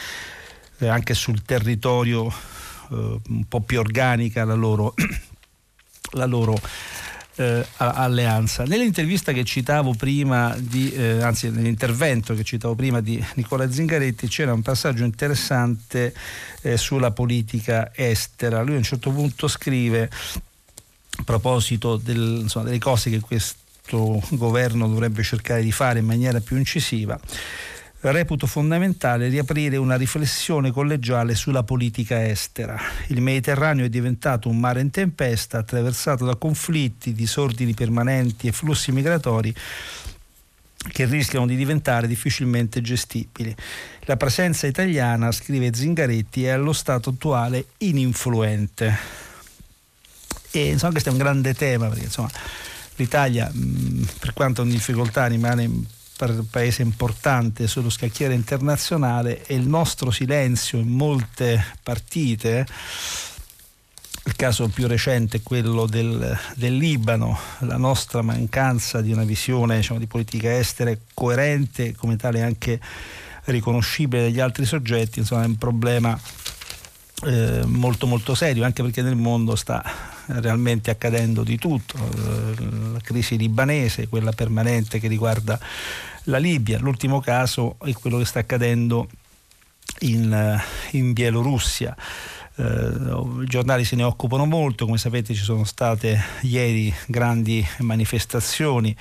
[0.79, 4.95] eh, anche sul territorio eh, un po' più organica la loro,
[6.13, 6.59] la loro
[7.41, 8.65] eh, alleanza.
[8.65, 14.53] Nell'intervista che citavo prima di, eh, anzi nell'intervento che citavo prima di Nicola Zingaretti c'era
[14.53, 16.15] un passaggio interessante
[16.63, 18.63] eh, sulla politica estera.
[18.63, 20.11] Lui a un certo punto scrive
[21.17, 26.41] a proposito del, insomma, delle cose che questo governo dovrebbe cercare di fare in maniera
[26.41, 27.19] più incisiva.
[28.01, 32.81] Reputo fondamentale riaprire una riflessione collegiale sulla politica estera.
[33.09, 38.91] Il Mediterraneo è diventato un mare in tempesta, attraversato da conflitti, disordini permanenti e flussi
[38.91, 39.55] migratori
[40.93, 43.55] che rischiano di diventare difficilmente gestibili.
[44.05, 48.97] La presenza italiana, scrive Zingaretti, è allo stato attuale ininfluente.
[50.51, 52.31] E insomma questo è un grande tema perché insomma
[52.97, 53.53] l'Italia
[54.19, 60.79] per quanto in difficoltà rimane un paese importante sullo scacchiere internazionale e il nostro silenzio
[60.79, 62.67] in molte partite
[64.25, 69.77] il caso più recente è quello del, del, Libano, la nostra mancanza di una visione
[69.77, 72.79] diciamo, di politica estera coerente, come tale anche
[73.45, 76.19] riconoscibile dagli altri soggetti, insomma è un problema
[77.25, 79.83] eh, molto molto serio, anche perché nel mondo sta
[80.27, 85.59] realmente accadendo di tutto, eh, la crisi libanese, quella permanente che riguarda
[86.25, 89.09] la Libia, l'ultimo caso è quello che sta accadendo
[90.01, 90.63] in, eh,
[90.97, 91.97] in Bielorussia.
[92.57, 98.95] Eh, I giornali se ne occupano molto, come sapete ci sono state ieri grandi manifestazioni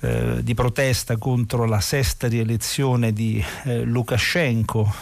[0.00, 4.94] eh, di protesta contro la sesta rielezione di eh, Lukashenko.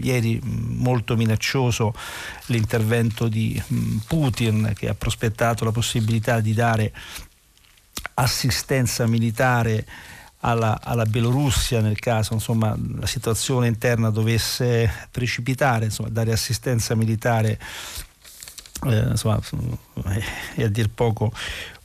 [0.00, 1.94] Ieri molto minaccioso
[2.46, 6.92] l'intervento di mm, Putin che ha prospettato la possibilità di dare
[8.14, 9.86] assistenza militare
[10.44, 17.58] alla, alla Bielorussia nel caso insomma, la situazione interna dovesse precipitare, insomma, dare assistenza militare
[18.84, 19.40] eh, insomma,
[20.54, 21.32] è a dir poco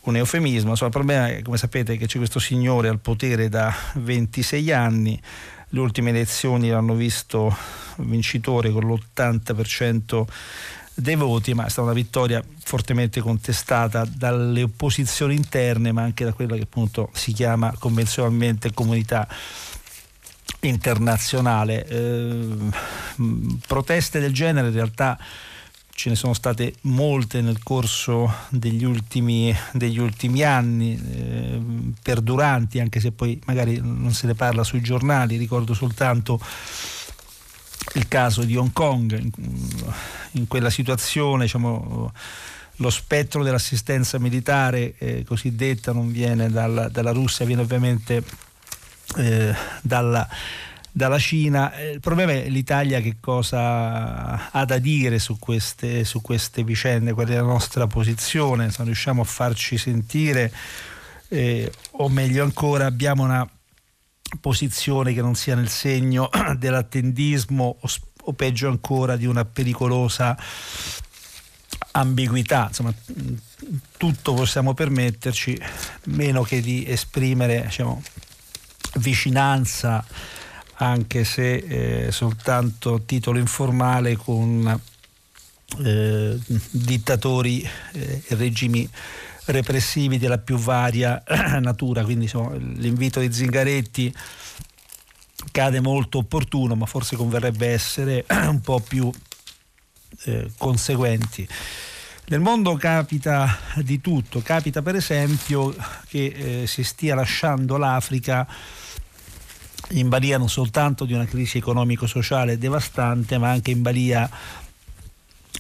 [0.01, 0.71] un eufemismo.
[0.71, 5.21] Insomma, il problema è, come sapete, che c'è questo signore al potere da 26 anni,
[5.69, 7.55] le ultime elezioni l'hanno visto
[7.97, 10.25] vincitore con l'80%
[10.99, 16.33] dei voti, ma è stata una vittoria fortemente contestata dalle opposizioni interne, ma anche da
[16.33, 19.27] quella che appunto si chiama convenzionalmente comunità
[20.61, 21.85] internazionale.
[21.85, 22.47] Eh,
[23.67, 25.19] proteste del genere in realtà
[25.91, 31.61] ce ne sono state molte nel corso degli ultimi, degli ultimi anni, eh,
[32.01, 36.39] perduranti, anche se poi magari non se ne parla sui giornali, ricordo soltanto
[37.93, 39.31] il caso di Hong Kong, in,
[40.31, 42.11] in quella situazione diciamo,
[42.77, 48.23] lo spettro dell'assistenza militare eh, cosiddetta non viene dalla, dalla, Russia, viene ovviamente
[49.15, 50.27] eh, dalla,
[50.91, 51.73] dalla, Cina.
[51.75, 57.13] Eh, il problema è l'Italia che cosa ha da dire su queste, su queste vicende,
[57.13, 60.51] qual è la nostra posizione, se non riusciamo a farci sentire
[61.29, 63.47] eh, o meglio ancora abbiamo una
[64.39, 67.89] posizione che non sia nel segno dell'attendismo o,
[68.23, 70.37] o peggio ancora di una pericolosa
[71.91, 72.93] ambiguità, insomma
[73.97, 75.59] tutto possiamo permetterci
[76.05, 78.01] meno che di esprimere diciamo,
[78.95, 80.05] vicinanza
[80.79, 84.79] anche se eh, soltanto titolo informale con
[85.83, 87.61] eh, dittatori
[87.93, 88.87] e eh, regimi
[89.47, 91.21] repressivi della più varia
[91.59, 94.13] natura, quindi insomma, l'invito di Zingaretti
[95.51, 99.11] cade molto opportuno, ma forse converrebbe essere un po' più
[100.25, 101.47] eh, conseguenti.
[102.29, 105.73] Nel mondo capita di tutto, capita per esempio
[106.07, 108.45] che eh, si stia lasciando l'Africa
[109.91, 114.29] in balia non soltanto di una crisi economico-sociale devastante, ma anche in balia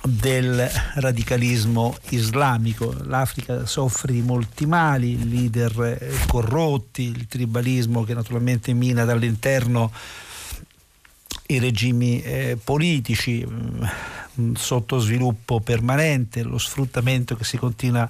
[0.03, 2.95] del radicalismo islamico.
[3.03, 9.91] L'Africa soffre di molti mali, leader corrotti, il tribalismo che naturalmente mina dall'interno
[11.47, 13.87] i regimi eh, politici, un
[14.39, 18.09] mm, sottosviluppo permanente, lo sfruttamento che si continua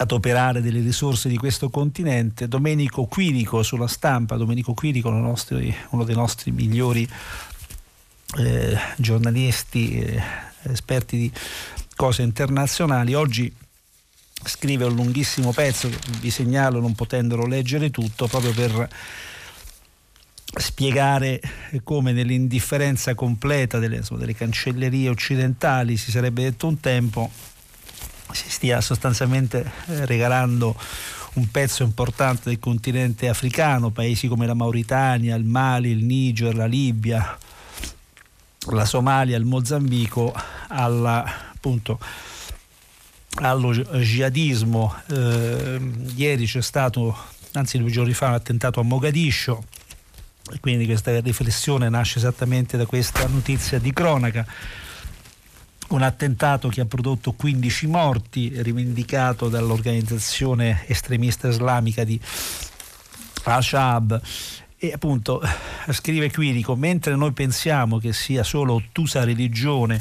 [0.00, 2.46] ad operare delle risorse di questo continente.
[2.46, 7.08] Domenico Quirico sulla stampa, Domenico Quirico uno dei nostri migliori
[8.36, 10.22] eh, giornalisti, eh,
[10.64, 11.32] esperti di
[11.96, 13.52] cose internazionali, oggi
[14.44, 18.88] scrive un lunghissimo pezzo vi segnalo non potendolo leggere tutto proprio per
[20.54, 21.40] spiegare
[21.82, 27.30] come nell'indifferenza completa delle, insomma, delle cancellerie occidentali si sarebbe detto un tempo
[28.32, 30.76] si stia sostanzialmente eh, regalando
[31.34, 36.66] un pezzo importante del continente africano, paesi come la Mauritania, il Mali, il Niger, la
[36.66, 37.38] Libia,
[38.74, 40.34] la Somalia, il Mozambico
[40.68, 41.98] alla, appunto,
[43.36, 44.94] allo jihadismo.
[45.10, 45.80] Eh,
[46.14, 47.16] ieri c'è stato,
[47.52, 49.64] anzi due giorni fa, un attentato a Mogadiscio
[50.52, 54.46] e quindi questa riflessione nasce esattamente da questa notizia di cronaca.
[55.88, 62.20] Un attentato che ha prodotto 15 morti, rivendicato dall'organizzazione estremista islamica di
[63.44, 64.20] Al-Shabaab
[64.80, 65.42] E appunto
[65.90, 70.00] scrive Quirico, mentre noi pensiamo che sia solo ottusa religione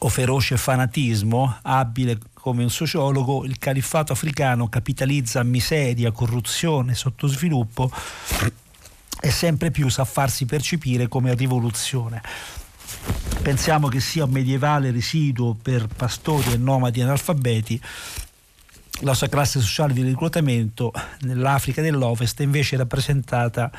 [0.00, 7.90] o feroce fanatismo, abile come un sociologo, il califfato africano capitalizza miseria, corruzione, sottosviluppo
[9.18, 12.20] e sempre più sa farsi percepire come rivoluzione.
[13.40, 17.80] Pensiamo che sia un medievale residuo per pastori e nomadi analfabeti
[19.00, 23.70] la sua classe sociale di reclutamento nell'Africa dell'Ovest è invece rappresentata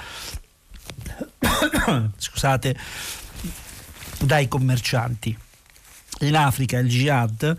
[2.18, 2.78] scusate,
[4.20, 5.38] dai commercianti.
[6.22, 7.56] In Africa il jihad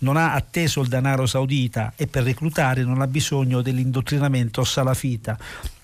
[0.00, 5.38] non ha atteso il denaro saudita e per reclutare non ha bisogno dell'indottrinamento salafita.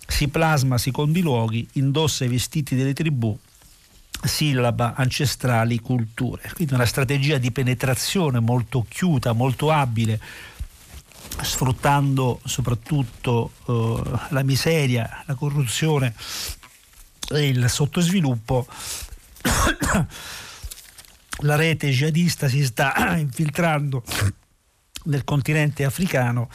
[0.06, 3.38] Si plasma secondo i luoghi, indossa i vestiti delle tribù,
[4.20, 6.50] sillaba ancestrali culture.
[6.54, 10.20] Quindi una strategia di penetrazione molto chiuta, molto abile
[11.42, 16.14] sfruttando soprattutto eh, la miseria, la corruzione
[17.30, 18.66] e il sottosviluppo,
[21.40, 24.02] la rete jihadista si sta infiltrando
[25.04, 26.50] nel continente africano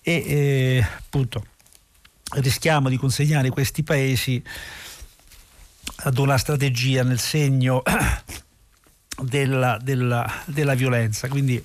[0.00, 1.46] e eh, appunto
[2.34, 4.42] rischiamo di consegnare questi paesi
[6.04, 7.82] ad una strategia nel segno
[9.22, 11.28] della, della, della violenza.
[11.28, 11.62] Quindi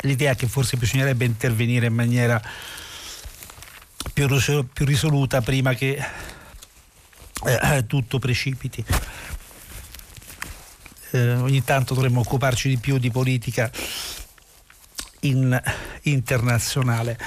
[0.00, 2.42] l'idea che forse bisognerebbe intervenire in maniera
[4.12, 4.26] più,
[4.72, 6.02] più risoluta prima che
[7.44, 8.84] eh, tutto precipiti.
[11.10, 13.70] Eh, ogni tanto dovremmo occuparci di più di politica
[15.20, 15.60] in,
[16.02, 17.18] internazionale.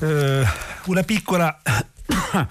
[0.00, 0.44] Eh,
[0.86, 1.60] una piccola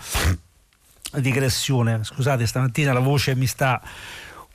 [1.14, 3.82] digressione, scusate stamattina la voce mi sta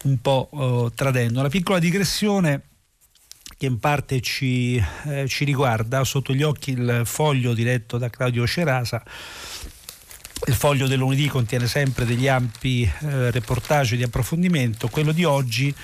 [0.02, 2.69] un po' oh, tradendo, una piccola digressione
[3.60, 6.02] che in parte ci, eh, ci riguarda.
[6.04, 9.02] Sotto gli occhi il foglio diretto da Claudio Cerasa.
[10.46, 14.88] Il foglio del lunedì contiene sempre degli ampi eh, reportage di approfondimento.
[14.88, 15.74] Quello di oggi,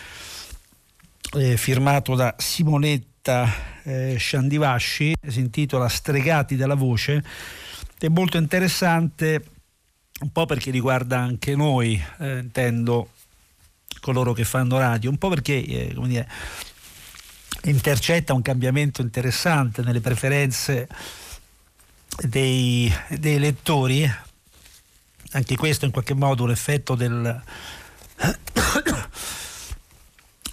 [1.35, 7.23] eh, firmato da Simonetta eh, Sciandivasci, si intitola Stregati dalla voce,
[7.99, 9.45] è molto interessante
[10.21, 13.11] un po' perché riguarda anche noi, eh, intendo
[14.01, 16.27] coloro che fanno radio, un po' perché eh, come dire,
[17.71, 20.89] intercetta un cambiamento interessante nelle preferenze
[22.25, 24.11] dei, dei lettori,
[25.33, 27.43] anche questo in qualche modo un effetto del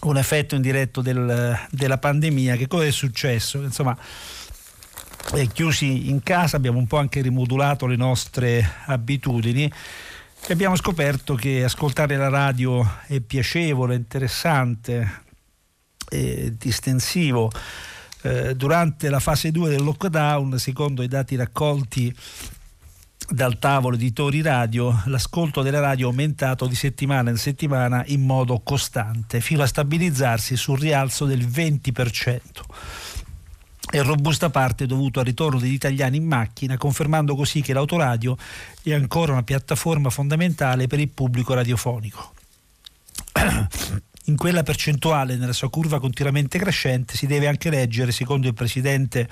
[0.02, 3.62] un effetto indiretto del, della pandemia, che cosa è successo?
[3.62, 3.98] Insomma,
[5.34, 9.72] eh, chiusi in casa abbiamo un po' anche rimodulato le nostre abitudini
[10.46, 15.22] e abbiamo scoperto che ascoltare la radio è piacevole, interessante,
[16.14, 17.52] eh, distensivo.
[18.22, 22.16] Eh, durante la fase 2 del lockdown, secondo i dati raccolti
[23.30, 28.60] dal tavolo editori radio, l'ascolto della radio è aumentato di settimana in settimana in modo
[28.60, 32.40] costante, fino a stabilizzarsi sul rialzo del 20%
[33.92, 38.38] e robusta parte dovuto al ritorno degli italiani in macchina, confermando così che l'autoradio
[38.82, 42.34] è ancora una piattaforma fondamentale per il pubblico radiofonico.
[44.28, 49.28] In quella percentuale, nella sua curva continuamente crescente, si deve anche leggere, secondo il presidente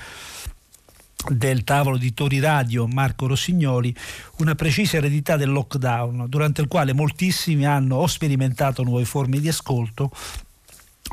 [1.29, 3.95] del tavolo di Tori Radio Marco Rossignoli
[4.37, 9.47] una precisa eredità del lockdown durante il quale moltissimi hanno o sperimentato nuove forme di
[9.47, 10.11] ascolto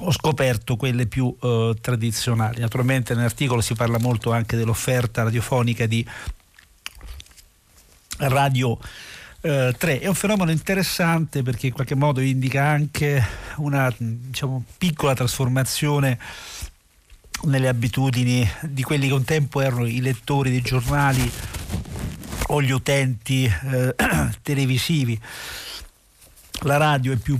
[0.00, 2.60] o scoperto quelle più eh, tradizionali.
[2.60, 6.06] Naturalmente nell'articolo si parla molto anche dell'offerta radiofonica di
[8.18, 8.78] Radio
[9.48, 10.00] eh, 3.
[10.00, 13.24] È un fenomeno interessante perché in qualche modo indica anche
[13.56, 16.18] una diciamo, piccola trasformazione
[17.44, 21.30] nelle abitudini di quelli che un tempo erano i lettori dei giornali
[22.48, 23.94] o gli utenti eh,
[24.42, 25.18] televisivi.
[26.62, 27.38] La radio è più,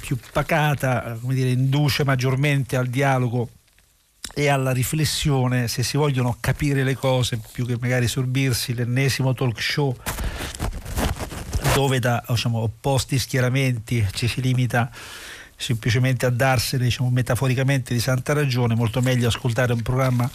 [0.00, 3.48] più pacata, come dire, induce maggiormente al dialogo
[4.32, 9.60] e alla riflessione se si vogliono capire le cose più che magari sorbirsi l'ennesimo talk
[9.60, 9.96] show
[11.72, 14.90] dove da diciamo, opposti schieramenti ci si limita
[15.56, 20.28] semplicemente a darsene diciamo, metaforicamente di santa ragione, molto meglio ascoltare un programma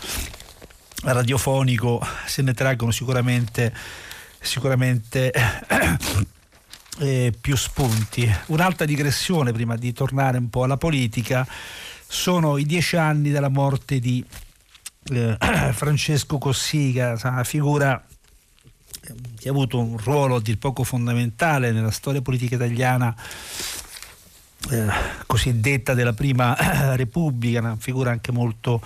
[1.03, 3.73] radiofonico, se ne traggono sicuramente,
[4.39, 5.33] sicuramente
[6.99, 8.31] eh, più spunti.
[8.47, 11.47] Un'altra digressione prima di tornare un po' alla politica
[12.07, 14.23] sono i dieci anni della morte di
[15.11, 15.37] eh,
[15.73, 18.03] Francesco Cossiga, una figura
[19.37, 23.15] che ha avuto un ruolo a dir poco fondamentale nella storia politica italiana
[24.71, 24.87] eh,
[25.25, 28.81] cosiddetta della prima Repubblica, una figura anche molto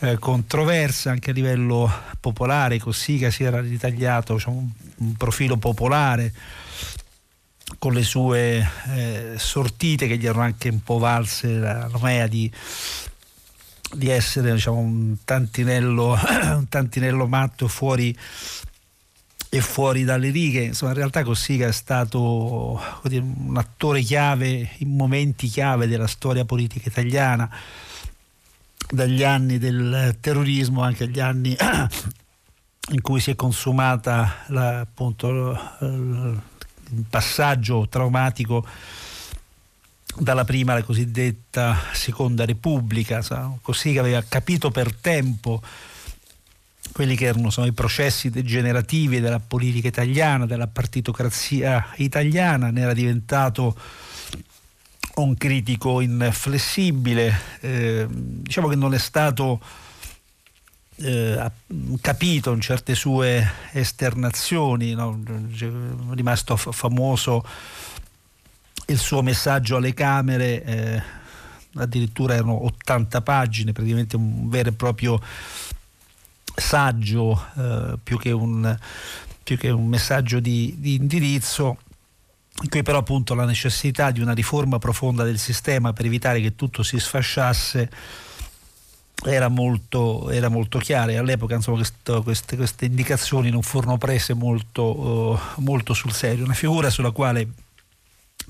[0.00, 1.90] eh, controversa anche a livello
[2.20, 6.32] popolare, Cossiga si era ritagliato diciamo, un, un, profilo popolare
[7.78, 12.50] con le sue eh, sortite che gli erano anche un po' valse la nomea di,
[13.94, 16.18] di essere diciamo, un, tantinello,
[16.56, 18.16] un tantinello matto fuori
[19.56, 20.62] e fuori dalle righe.
[20.62, 26.88] Insomma, in realtà Cossiga è stato un attore chiave in momenti chiave della storia politica
[26.88, 27.48] italiana
[28.88, 31.56] dagli anni del terrorismo anche agli anni
[32.92, 38.64] in cui si è consumata la, appunto, il passaggio traumatico
[40.18, 45.62] dalla prima alla cosiddetta seconda repubblica, che aveva capito per tempo
[46.96, 52.94] quelli che erano insomma, i processi degenerativi della politica italiana, della partitocrazia italiana, ne era
[52.94, 53.78] diventato
[55.16, 59.60] un critico inflessibile, eh, diciamo che non è stato
[60.96, 61.50] eh,
[62.00, 65.20] capito in certe sue esternazioni, no?
[65.22, 67.44] è rimasto f- famoso
[68.86, 71.02] il suo messaggio alle Camere, eh,
[71.74, 75.20] addirittura erano 80 pagine, praticamente un vero e proprio
[76.56, 78.76] saggio eh, più, che un,
[79.42, 81.78] più, che un, messaggio di, di indirizzo
[82.62, 86.56] in cui però appunto la necessità di una riforma profonda del sistema per evitare che
[86.56, 87.90] tutto si sfasciasse
[89.24, 94.34] era molto, era molto chiara e all'epoca insomma, questo, queste, queste, indicazioni non furono prese
[94.34, 96.44] molto, uh, molto, sul serio.
[96.44, 97.48] Una figura sulla quale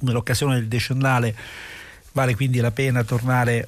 [0.00, 1.34] nell'occasione del decennale
[2.12, 3.66] vale quindi la pena tornare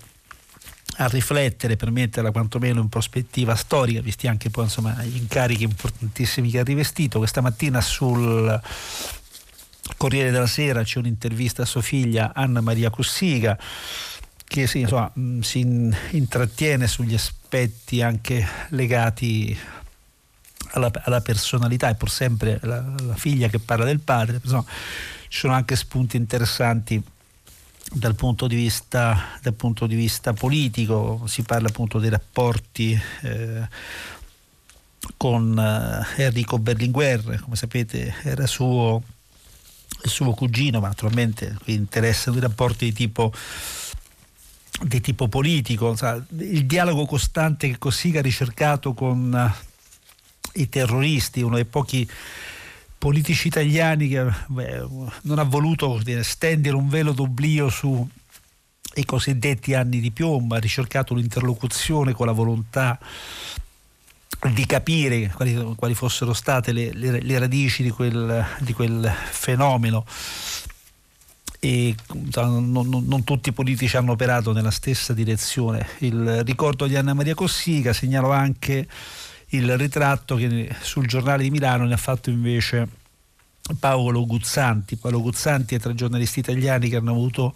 [1.01, 6.51] a riflettere per metterla quantomeno in prospettiva storica, visti anche poi insomma, gli incarichi importantissimi
[6.51, 7.19] che ha rivestito.
[7.19, 8.61] Questa mattina sul
[9.97, 13.59] Corriere della Sera c'è un'intervista a sua figlia Anna Maria Cossiga
[14.45, 15.61] che sì, insomma, mm, si
[16.11, 19.57] intrattiene sugli aspetti anche legati
[20.71, 24.65] alla, alla personalità, è pur sempre la, la, figlia che parla del padre, insomma,
[25.29, 27.01] ci sono anche spunti interessanti
[27.93, 33.69] dal punto di vista, dal punto di vista politico, si parla appunto dei rapporti eh,
[35.17, 39.03] con eh, Enrico Berlinguer, come sapete era suo
[40.01, 43.33] suo cugino, ma naturalmente qui interessano i rapporti di tipo,
[44.83, 45.97] di tipo politico,
[46.39, 52.09] il dialogo costante che Cossiga ha ricercato con uh, i terroristi, uno dei pochi
[52.99, 54.87] politici italiani che beh,
[55.23, 58.07] non ha voluto stendere un velo d'oblio sui
[59.07, 62.99] cosiddetti anni di piombo, ha ricercato un'interlocuzione con la volontà
[64.53, 70.05] di capire quali, quali fossero state le, le, le radici di quel, di quel, fenomeno
[71.61, 71.95] e
[72.35, 75.89] non, non, non, tutti i politici hanno operato nella stessa direzione.
[75.99, 78.87] Il ricordo di Anna Maria Cossiga segnalo anche
[79.51, 82.89] il ritratto che sul giornale di Milano ne ha fatto invece
[83.79, 84.97] Paolo Guzzanti.
[84.97, 87.55] Paolo Guzzanti è tra i giornalisti italiani che hanno avuto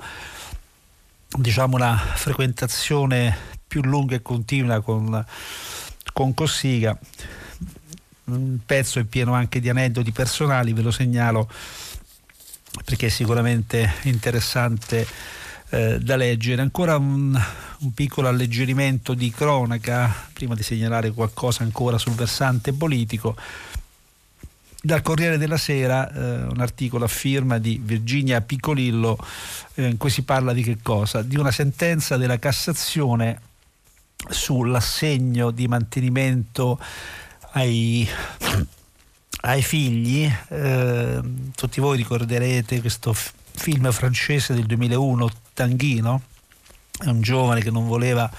[1.28, 3.36] diciamo, una frequentazione
[3.66, 5.24] più lunga e continua con
[6.12, 6.96] con Cossiga.
[8.24, 11.50] Un pezzo è pieno anche di aneddoti personali, ve lo segnalo
[12.84, 15.06] perché è sicuramente interessante
[15.72, 16.60] eh, da leggere.
[16.60, 17.34] Ancora un,
[17.78, 23.34] un, piccolo alleggerimento di cronaca, prima di segnalare qualcosa ancora sul versante politico.
[24.84, 29.16] Dal Corriere della Sera eh, un articolo a firma di Virginia Piccolillo
[29.74, 31.22] eh, in cui si parla di che cosa?
[31.22, 33.40] Di una sentenza della Cassazione
[34.28, 36.78] sull'assegno di mantenimento
[37.52, 38.06] ai,
[39.42, 40.30] ai figli.
[40.48, 41.20] Eh,
[41.54, 46.22] tutti voi ricorderete questo f- film francese del 2001, Tanghino,
[46.98, 48.30] è un giovane che non voleva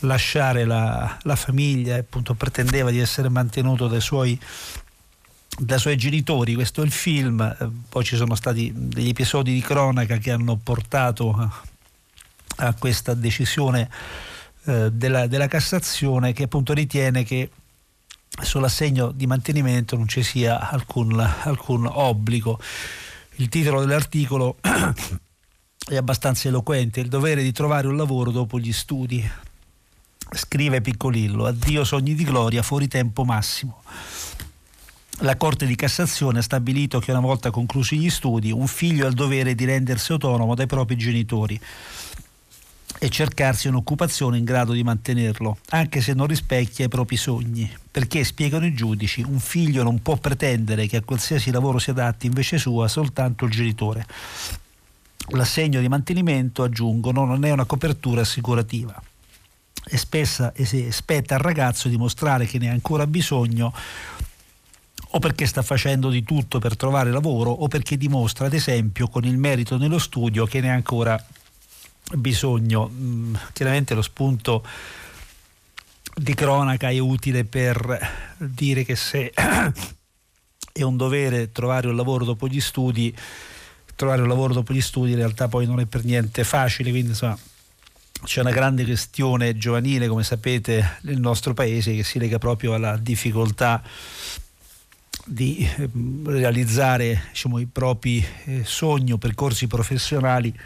[0.00, 4.38] lasciare la, la famiglia e appunto pretendeva di essere mantenuto dai suoi
[5.58, 9.60] dai suoi genitori, questo è il film, eh, poi ci sono stati degli episodi di
[9.60, 11.62] cronaca che hanno portato a,
[12.56, 13.90] a questa decisione
[14.64, 17.50] eh, della, della, Cassazione che appunto ritiene che
[18.40, 22.58] sull'assegno di mantenimento non ci sia alcun, alcun obbligo.
[23.36, 24.56] Il titolo dell'articolo
[25.88, 29.28] è abbastanza eloquente, il dovere di trovare un lavoro dopo gli studi.
[30.32, 33.82] Scrive Piccolillo, addio sogni di gloria, fuori tempo massimo.
[35.22, 39.08] La Corte di Cassazione ha stabilito che una volta conclusi gli studi un figlio ha
[39.08, 41.60] il dovere di rendersi autonomo dai propri genitori
[43.02, 47.70] e cercarsi un'occupazione in grado di mantenerlo, anche se non rispecchia i propri sogni.
[47.90, 52.26] Perché, spiegano i giudici, un figlio non può pretendere che a qualsiasi lavoro si adatti
[52.26, 54.06] invece sua soltanto il genitore.
[55.28, 59.00] L'assegno di mantenimento, aggiungono, non è una copertura assicurativa.
[59.92, 63.72] e spessa e spetta al ragazzo dimostrare che ne ha ancora bisogno
[65.12, 69.24] o perché sta facendo di tutto per trovare lavoro o perché dimostra ad esempio con
[69.24, 71.22] il merito nello studio che ne ha ancora
[72.14, 72.88] bisogno.
[72.88, 74.64] Mm, chiaramente lo spunto
[76.14, 79.32] di cronaca è utile per dire che se
[80.72, 83.14] è un dovere trovare un lavoro dopo gli studi,
[84.00, 87.10] trovare un lavoro dopo gli studi in realtà poi non è per niente facile, quindi
[87.10, 87.38] insomma
[88.24, 92.96] c'è una grande questione giovanile, come sapete, nel nostro paese che si lega proprio alla
[92.96, 93.82] difficoltà
[95.26, 100.58] di ehm, realizzare diciamo, i propri eh, sogni o percorsi professionali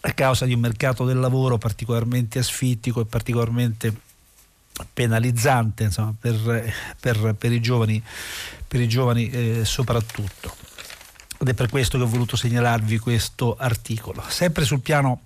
[0.00, 3.94] a causa di un mercato del lavoro particolarmente asfittico e particolarmente
[4.92, 6.70] penalizzante insomma, per,
[7.00, 8.02] per, per, i giovani,
[8.68, 10.67] per i giovani eh, soprattutto.
[11.40, 14.24] Ed è per questo che ho voluto segnalarvi questo articolo.
[14.28, 15.22] Sempre sul piano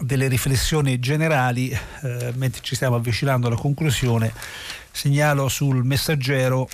[0.00, 4.32] delle riflessioni generali, eh, mentre ci stiamo avvicinando alla conclusione,
[4.90, 6.68] segnalo sul messaggero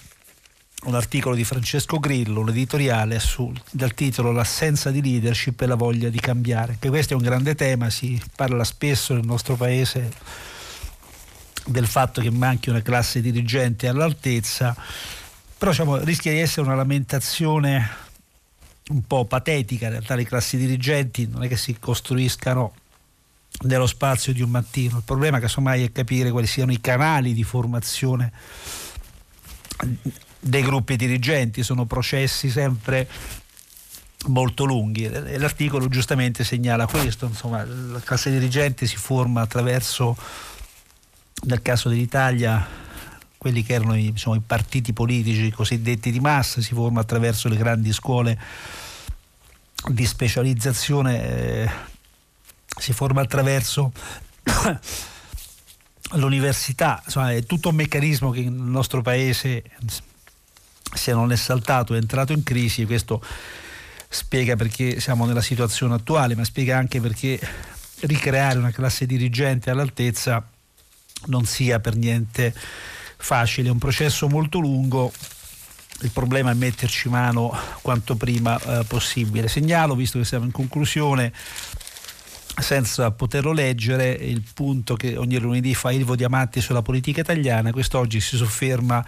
[0.84, 5.74] un articolo di Francesco Grillo, un editoriale sul, dal titolo L'assenza di leadership e la
[5.74, 6.76] voglia di cambiare.
[6.78, 10.12] Che questo è un grande tema, si parla spesso nel nostro paese
[11.66, 14.76] del fatto che manchi una classe dirigente all'altezza,
[15.58, 18.06] però diciamo, rischia di essere una lamentazione
[18.90, 22.72] un po' patetica, in realtà le classi dirigenti non è che si costruiscano
[23.62, 27.42] nello spazio di un mattino, il problema casomai è capire quali siano i canali di
[27.42, 28.32] formazione
[30.38, 33.08] dei gruppi dirigenti, sono processi sempre
[34.26, 35.08] molto lunghi.
[35.38, 40.16] L'articolo giustamente segnala questo, insomma la classe dirigente si forma attraverso,
[41.44, 42.86] nel caso dell'Italia,
[43.38, 47.56] quelli che erano i, diciamo, i partiti politici cosiddetti di massa, si forma attraverso le
[47.56, 48.38] grandi scuole
[49.86, 51.70] di specializzazione, eh,
[52.66, 53.92] si forma attraverso
[56.12, 59.62] l'università, insomma è tutto un meccanismo che nel nostro paese
[60.92, 63.22] se non è saltato è entrato in crisi, questo
[64.08, 67.38] spiega perché siamo nella situazione attuale, ma spiega anche perché
[68.00, 70.46] ricreare una classe dirigente all'altezza
[71.26, 72.54] non sia per niente
[73.18, 75.12] facile, è un processo molto lungo.
[76.00, 79.48] Il problema è metterci mano quanto prima eh, possibile.
[79.48, 81.32] Segnalo, visto che siamo in conclusione,
[82.56, 88.20] senza poterlo leggere, il punto che ogni lunedì fa Ilvo Diamanti sulla politica italiana, quest'oggi
[88.20, 89.04] si sofferma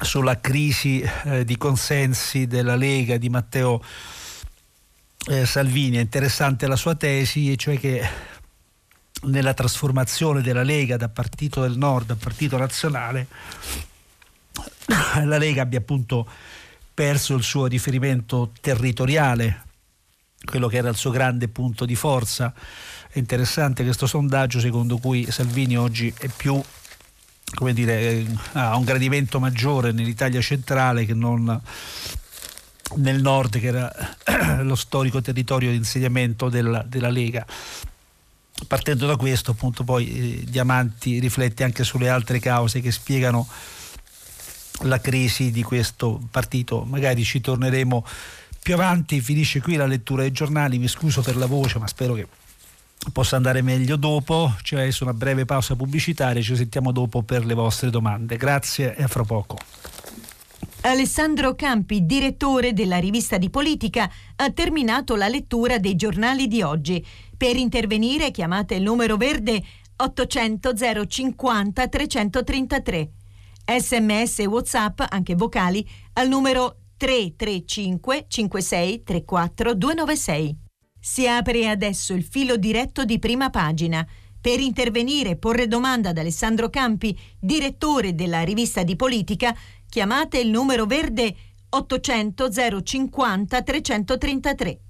[0.00, 3.82] sulla crisi eh, di consensi della Lega di Matteo
[5.28, 5.96] eh, Salvini.
[5.96, 8.08] È interessante la sua tesi, cioè che
[9.22, 13.26] nella trasformazione della Lega da partito del nord a partito nazionale,
[15.24, 16.28] la Lega abbia appunto
[16.92, 19.64] perso il suo riferimento territoriale,
[20.44, 22.54] quello che era il suo grande punto di forza.
[23.08, 26.62] È interessante questo sondaggio secondo cui Salvini oggi è più
[27.54, 31.60] come dire, eh, ha un gradimento maggiore nell'Italia centrale che non
[32.96, 33.92] nel nord, che era
[34.62, 37.46] lo storico territorio di insediamento della, della Lega.
[38.66, 43.46] Partendo da questo, appunto, poi eh, Diamanti riflette anche sulle altre cause che spiegano
[44.82, 46.84] la crisi di questo partito.
[46.84, 48.04] Magari ci torneremo
[48.62, 52.14] più avanti, finisce qui la lettura dei giornali, mi scuso per la voce, ma spero
[52.14, 52.26] che
[53.12, 54.54] possa andare meglio dopo.
[54.62, 58.36] C'è adesso una breve pausa pubblicitaria, ci sentiamo dopo per le vostre domande.
[58.36, 59.58] Grazie e a fra poco.
[60.86, 67.04] Alessandro Campi, direttore della rivista di politica, ha terminato la lettura dei giornali di oggi.
[67.36, 69.60] Per intervenire chiamate il numero verde
[69.96, 70.72] 800
[71.08, 73.10] 050 333.
[73.64, 80.56] Sms e WhatsApp, anche vocali, al numero 335 56 34 296.
[81.00, 84.06] Si apre adesso il filo diretto di prima pagina.
[84.46, 89.52] Per intervenire e porre domanda ad Alessandro Campi, direttore della rivista di politica,
[89.88, 91.34] chiamate il numero verde
[91.68, 92.50] 800
[92.82, 94.80] 050 333.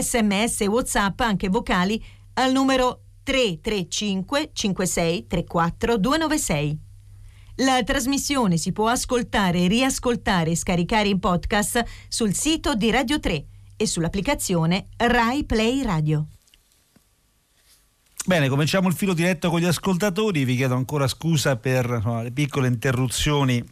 [0.00, 2.02] Sms e WhatsApp anche vocali
[2.34, 6.78] al numero 335 56 34 296.
[7.56, 13.46] La trasmissione si può ascoltare, riascoltare e scaricare in podcast sul sito di Radio 3
[13.76, 16.26] e sull'applicazione Rai Play Radio.
[18.24, 20.44] Bene, cominciamo il filo diretto con gli ascoltatori.
[20.44, 23.62] Vi chiedo ancora scusa per no, le piccole interruzioni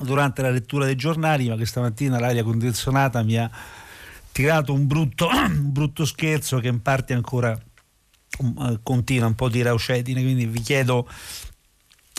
[0.00, 3.50] durante la lettura dei giornali, ma questa mattina l'aria condizionata mi ha
[4.32, 7.58] tirato un brutto, un brutto scherzo che in parte ancora
[8.38, 11.08] um, continua un po' di raucedine, quindi vi chiedo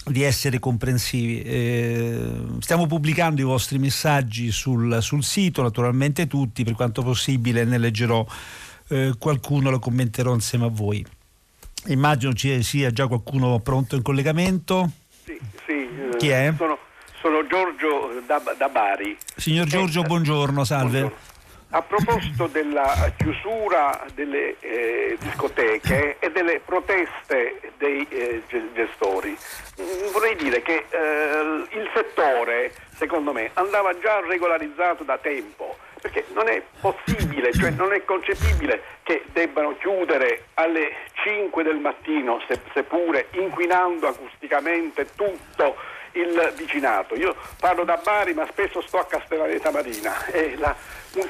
[0.05, 1.41] di essere comprensivi.
[1.41, 7.77] Eh, stiamo pubblicando i vostri messaggi sul, sul, sito, naturalmente tutti, per quanto possibile ne
[7.77, 8.25] leggerò
[8.89, 11.05] eh, qualcuno, lo commenterò insieme a voi.
[11.87, 14.91] Immagino ci sia già qualcuno pronto in collegamento.
[15.23, 16.17] Sì, sì.
[16.17, 16.53] Chi è?
[16.55, 16.77] Sono,
[17.21, 19.15] sono Giorgio da, da, Bari.
[19.35, 20.99] Signor Giorgio, eh, buongiorno, salve.
[20.99, 21.29] Buongiorno.
[21.73, 28.43] A proposito della chiusura delle eh, discoteche e delle proteste dei eh,
[28.73, 35.77] gestori, mm, vorrei dire che eh, il settore, secondo me, andava già regolarizzato da tempo
[36.01, 42.41] perché non è possibile, cioè non è concepibile che debbano chiudere alle 5 del mattino,
[42.73, 45.75] seppure inquinando acusticamente tutto
[46.13, 47.15] il vicinato.
[47.15, 50.75] Io parlo da Bari ma spesso sto a Castellaneta Marina e la,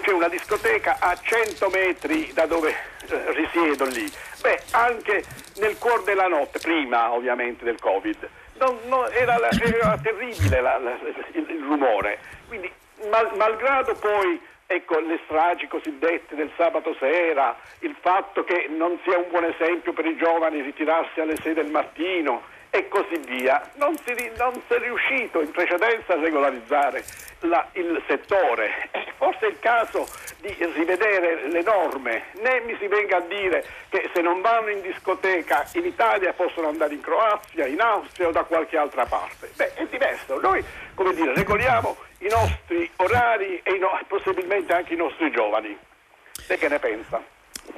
[0.02, 4.12] c'è una discoteca a 100 metri da dove eh, risiedo lì.
[4.42, 5.24] Beh, anche
[5.58, 8.30] nel cuore della notte, prima ovviamente del Covid,
[8.60, 10.98] non, non, era, era, terribile la, la,
[11.34, 12.20] il, il, rumore.
[12.48, 12.72] Quindi,
[13.10, 19.18] mal, malgrado poi ecco, le stragi cosiddette del sabato sera, il fatto che non sia
[19.18, 23.70] un buon esempio per i giovani ritirarsi alle 6 del mattino, e così via.
[23.76, 27.04] Non si, non si è riuscito in precedenza a regolarizzare
[27.42, 28.90] la, il settore.
[29.18, 30.08] Forse è il caso
[30.40, 32.24] di rivedere le norme.
[32.42, 36.70] Né mi si venga a dire che se non vanno in discoteca in Italia possono
[36.70, 39.52] andare in Croazia, in Austria o da qualche altra parte.
[39.56, 40.40] Beh, è diverso.
[40.40, 40.64] Noi,
[40.96, 45.78] come dire, regoliamo i nostri orari e no, possibilmente anche i nostri giovani.
[46.48, 47.22] Lei che ne pensa?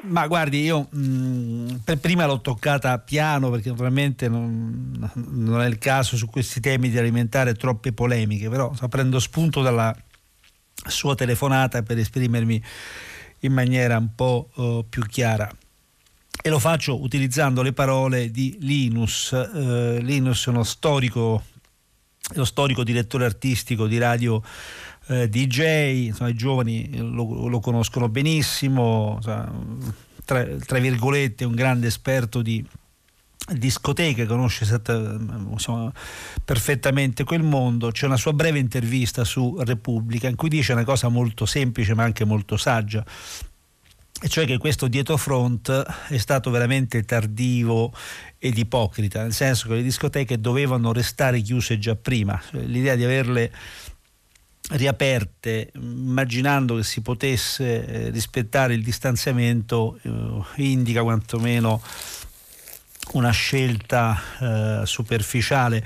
[0.01, 5.67] Ma guardi, io mh, mm, per prima l'ho toccata piano perché naturalmente non, non, è
[5.67, 9.95] il caso su questi temi di alimentare troppe polemiche, però so, prendo spunto dalla
[10.87, 12.61] sua telefonata per esprimermi
[13.39, 15.49] in maniera un po' uh, più chiara.
[16.41, 19.31] E lo faccio utilizzando le parole di Linus.
[19.31, 21.43] Uh, Linus è uno storico,
[22.35, 24.41] lo storico direttore artistico di radio
[25.08, 29.51] eh, DJ, insomma, i giovani lo, lo conoscono benissimo, insomma,
[30.26, 32.66] tra, tra, virgolette un grande esperto di
[33.56, 35.91] discoteche, conosce insomma,
[36.43, 37.91] perfettamente quel mondo.
[37.91, 42.04] C'è una sua breve intervista su Repubblica in cui dice una cosa molto semplice ma
[42.04, 43.04] anche molto saggia
[44.24, 45.70] e cioè che questo dietro front
[46.08, 47.91] è stato veramente tardivo
[48.38, 53.04] ed ipocrita, nel senso che le discoteche dovevano restare chiuse già prima, cioè, l'idea di
[53.04, 53.51] averle
[54.70, 61.82] riaperte immaginando che si potesse eh, rispettare il distanziamento eh, indica quantomeno
[63.11, 65.86] una scelta eh, superficiale.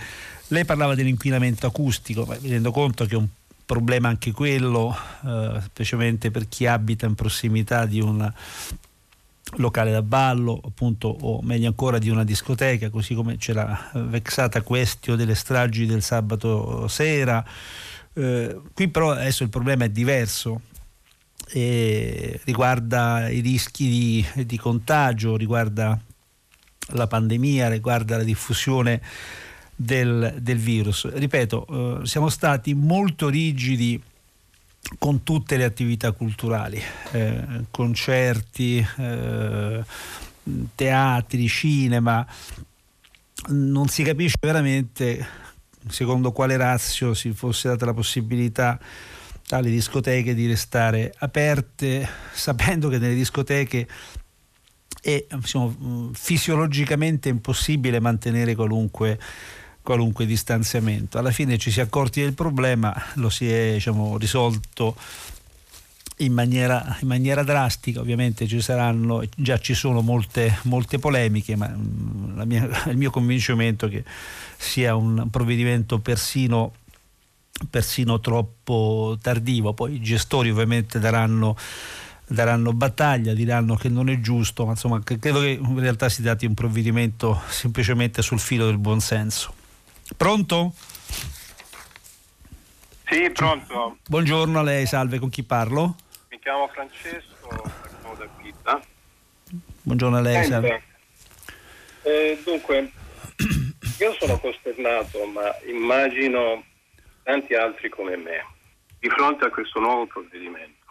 [0.50, 3.28] Lei parlava dell'inquinamento acustico, ma mi rendo conto che è un
[3.66, 8.32] problema anche quello, eh, specialmente per chi abita in prossimità di un
[9.56, 14.62] locale da ballo, appunto, o meglio ancora di una discoteca, così come c'è la vexata
[14.62, 17.44] questione delle stragi del sabato sera
[18.18, 20.62] eh, qui però adesso il problema è diverso,
[21.50, 25.98] e riguarda i rischi di, di, contagio, riguarda
[26.90, 29.02] la pandemia, riguarda la diffusione
[29.76, 31.10] del, del virus.
[31.10, 34.02] Ripeto, eh, siamo stati molto rigidi
[34.98, 39.84] con tutte le attività culturali, eh, concerti, eh,
[40.76, 42.26] teatri, cinema,
[43.50, 45.46] non si capisce veramente
[45.90, 48.80] secondo quale razio si fosse data la possibilità
[49.50, 53.88] alle discoteche di restare aperte, sapendo che nelle discoteche
[55.02, 59.20] è diciamo, fisiologicamente impossibile mantenere qualunque,
[59.82, 61.18] qualunque, distanziamento.
[61.18, 64.96] Alla fine ci si è accorti del problema, lo si è diciamo, risolto
[66.18, 71.72] in maniera, in maniera, drastica, ovviamente ci saranno, già ci sono molte, molte polemiche, ma
[71.76, 74.04] mia, il mio convincimento è che
[74.58, 76.74] sia un provvedimento persino,
[77.70, 79.74] persino troppo tardivo.
[79.74, 81.56] Poi i gestori ovviamente daranno
[82.30, 86.46] daranno battaglia, diranno che non è giusto, ma insomma credo che in realtà si tratti
[86.46, 89.54] un provvedimento semplicemente sul filo del buonsenso.
[90.16, 90.74] Pronto?
[93.10, 93.98] Sì, pronto.
[94.10, 95.96] Buongiorno a lei, salve, con chi parlo?
[96.48, 97.50] Chiamo Francesco,
[98.02, 98.82] sono da Pisa.
[99.84, 100.82] Buongiorno a lei, salve.
[102.04, 102.90] Eh, dunque,
[104.00, 106.64] io sono costernato, ma immagino
[107.24, 108.46] tanti altri come me,
[108.98, 110.86] di fronte a questo nuovo provvedimento.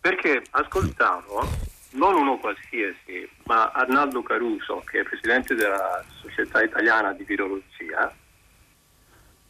[0.00, 1.48] Perché ascoltavo
[1.90, 8.12] non uno qualsiasi, ma Arnaldo Caruso, che è presidente della Società Italiana di Virologia,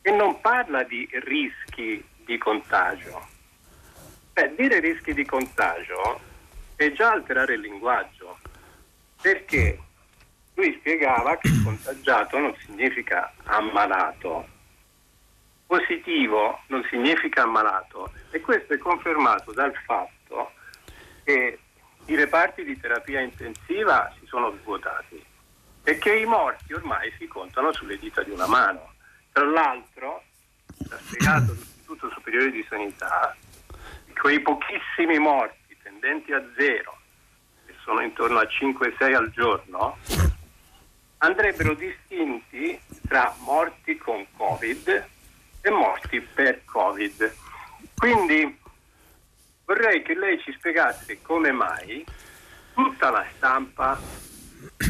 [0.03, 3.33] e non parla di rischi di contagio.
[4.35, 6.20] Beh, dire rischi di contagio
[6.74, 8.37] è già alterare il linguaggio,
[9.22, 9.78] perché
[10.55, 14.49] lui spiegava che contagiato non significa ammalato,
[15.68, 20.53] positivo non significa ammalato e questo è confermato dal fatto
[21.22, 21.61] che
[22.07, 25.24] i reparti di terapia intensiva si sono svuotati
[25.85, 28.95] e che i morti ormai si contano sulle dita di una mano.
[29.30, 30.24] Tra l'altro,
[30.91, 33.37] ha spiegato l'Istituto Superiore di Sanità,
[34.15, 36.99] quei pochissimi morti tendenti a zero,
[37.67, 39.99] che sono intorno a 5-6 al giorno,
[41.19, 45.09] andrebbero distinti tra morti con Covid
[45.61, 47.35] e morti per Covid.
[47.97, 48.59] Quindi
[49.65, 52.05] vorrei che lei ci spiegasse come mai
[52.75, 53.99] tutta la stampa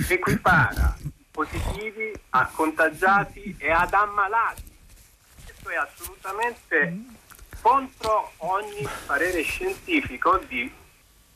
[0.09, 0.97] equipara
[1.31, 4.72] positivi a contagiati e ad ammalati.
[5.45, 7.22] Questo è assolutamente
[7.65, 10.71] contro ogni parere scientifico di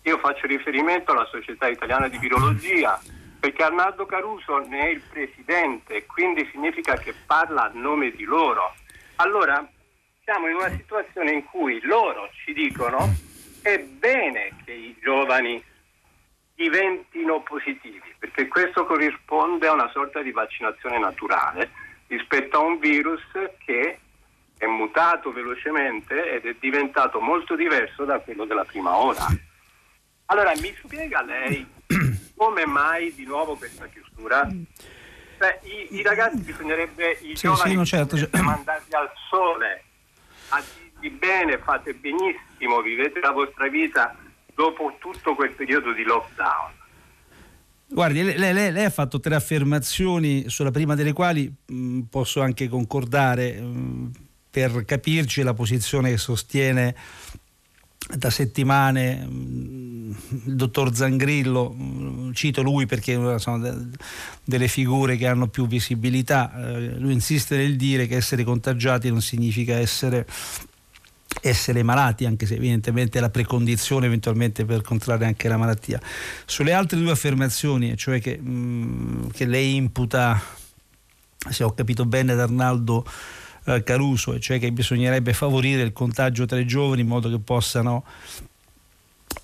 [0.02, 3.00] io faccio riferimento alla Società Italiana di Virologia
[3.40, 8.74] perché Arnaldo Caruso ne è il presidente, quindi significa che parla a nome di loro.
[9.16, 9.66] Allora
[10.22, 13.08] siamo in una situazione in cui loro ci dicono
[13.62, 15.64] è bene che i giovani
[16.54, 21.70] diventino positivi, perché questo corrisponde a una sorta di vaccinazione naturale
[22.08, 23.22] rispetto a un virus
[23.64, 24.00] che
[24.58, 29.26] è mutato velocemente ed è diventato molto diverso da quello della prima ora.
[30.26, 31.66] Allora mi spiega lei
[32.36, 34.46] come mai di nuovo questa chiusura?
[35.38, 38.42] Cioè, i, i, ragazzi bisognerebbe, i sì, giovani, sì, no, certo, certo.
[38.42, 39.84] mandarli al sole,
[40.48, 40.62] a
[41.00, 44.16] dirgli bene, fate benissimo, vivete la vostra vita
[44.52, 46.72] dopo tutto quel periodo di lockdown.
[47.90, 52.68] Guardi, lei, lei, lei, ha fatto tre affermazioni sulla prima delle quali mh, posso anche
[52.68, 54.10] concordare mh,
[54.66, 56.94] per capirci la posizione che sostiene
[58.16, 63.74] da settimane mh, il dottor Zangrillo, cito lui perché sono de,
[64.44, 69.20] delle figure che hanno più visibilità, eh, lui insiste nel dire che essere contagiati non
[69.20, 70.26] significa essere
[71.40, 76.00] essere malati, anche se evidentemente è la precondizione eventualmente per contrarre anche la malattia.
[76.46, 80.40] Sulle altre due affermazioni, cioè che, mm, che lei imputa,
[81.48, 83.04] se ho capito bene, ad Arnaldo
[83.74, 87.38] eh, Caruso, e cioè che bisognerebbe favorire il contagio tra i giovani in modo che
[87.38, 88.04] possano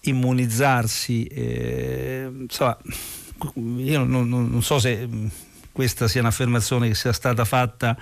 [0.02, 1.24] immunizzarsi.
[1.24, 2.76] Eh, insomma,
[3.54, 5.26] io non, non, non so se mm,
[5.72, 7.96] questa sia un'affermazione che sia stata fatta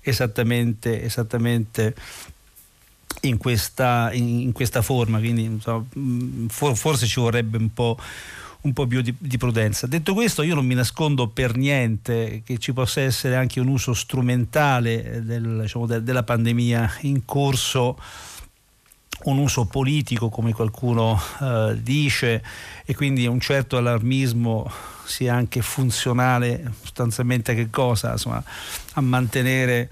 [0.00, 1.94] esattamente, esattamente
[3.22, 5.84] in questa, in questa forma, quindi insomma,
[6.48, 7.98] forse ci vorrebbe un po'
[8.66, 9.86] un po' più di, di, prudenza.
[9.86, 13.94] Detto questo, io non mi nascondo per niente che ci possa essere anche un uso
[13.94, 17.98] strumentale del, diciamo, de, della pandemia in corso,
[19.24, 22.44] un uso politico come qualcuno eh, dice
[22.84, 24.70] e quindi un certo allarmismo
[25.04, 28.12] sia anche funzionale sostanzialmente a che cosa?
[28.12, 28.42] Insomma,
[28.94, 29.90] a mantenere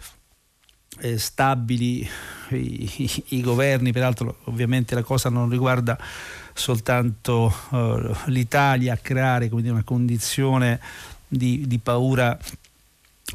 [1.05, 2.09] eh, stabili
[2.51, 5.99] i, i, i, governi, peraltro ovviamente la cosa non riguarda
[6.55, 10.81] soltanto uh, l'Italia, a creare dire, una condizione
[11.29, 12.39] di, di paura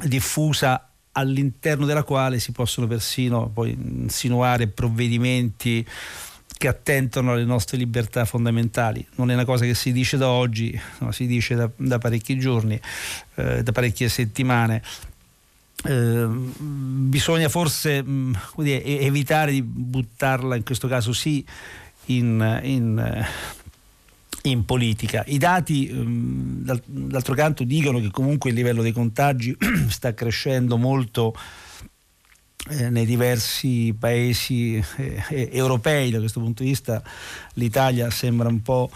[0.02, 5.86] diffusa all'interno della quale si possono persino poi insinuare provvedimenti
[6.56, 9.06] che attentano alle nostre libertà fondamentali.
[9.14, 12.38] Non è una cosa che si dice da oggi, no, si dice da, da parecchi
[12.38, 12.78] giorni,
[13.36, 14.82] eh, da parecchie settimane
[15.84, 21.44] eh, bisogna forse mh, mm, dire, evitare di buttarla in questo caso sì
[22.06, 23.26] in, in, eh,
[24.42, 25.24] in politica.
[25.26, 29.56] I dati mh, mm, dal, d'altro canto dicono che comunque il livello dei contagi
[29.88, 31.34] sta crescendo molto
[32.68, 37.02] eh, nei diversi paesi eh, europei, da questo punto di vista
[37.54, 38.90] l'Italia sembra un po'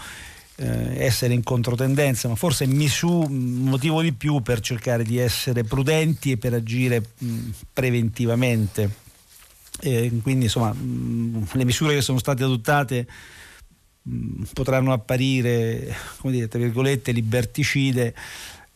[0.57, 6.31] eh, essere in controtendenza, ma forse misù motivo di più per cercare di essere prudenti
[6.31, 9.03] e per agire mh, preventivamente.
[9.81, 13.07] E quindi insomma mh, le misure che sono state adottate
[14.01, 18.15] mh, potranno apparire, come dire, tra virgolette, liberticide.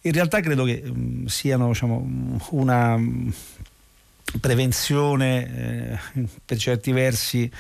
[0.02, 0.84] In realtà credo che
[1.26, 2.98] siano diciamo, una
[4.40, 7.52] prevenzione eh, per certi versi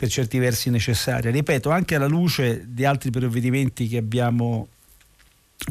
[0.00, 1.30] per certi versi necessaria.
[1.30, 4.68] Ripeto, anche alla luce di altri provvedimenti che abbiamo,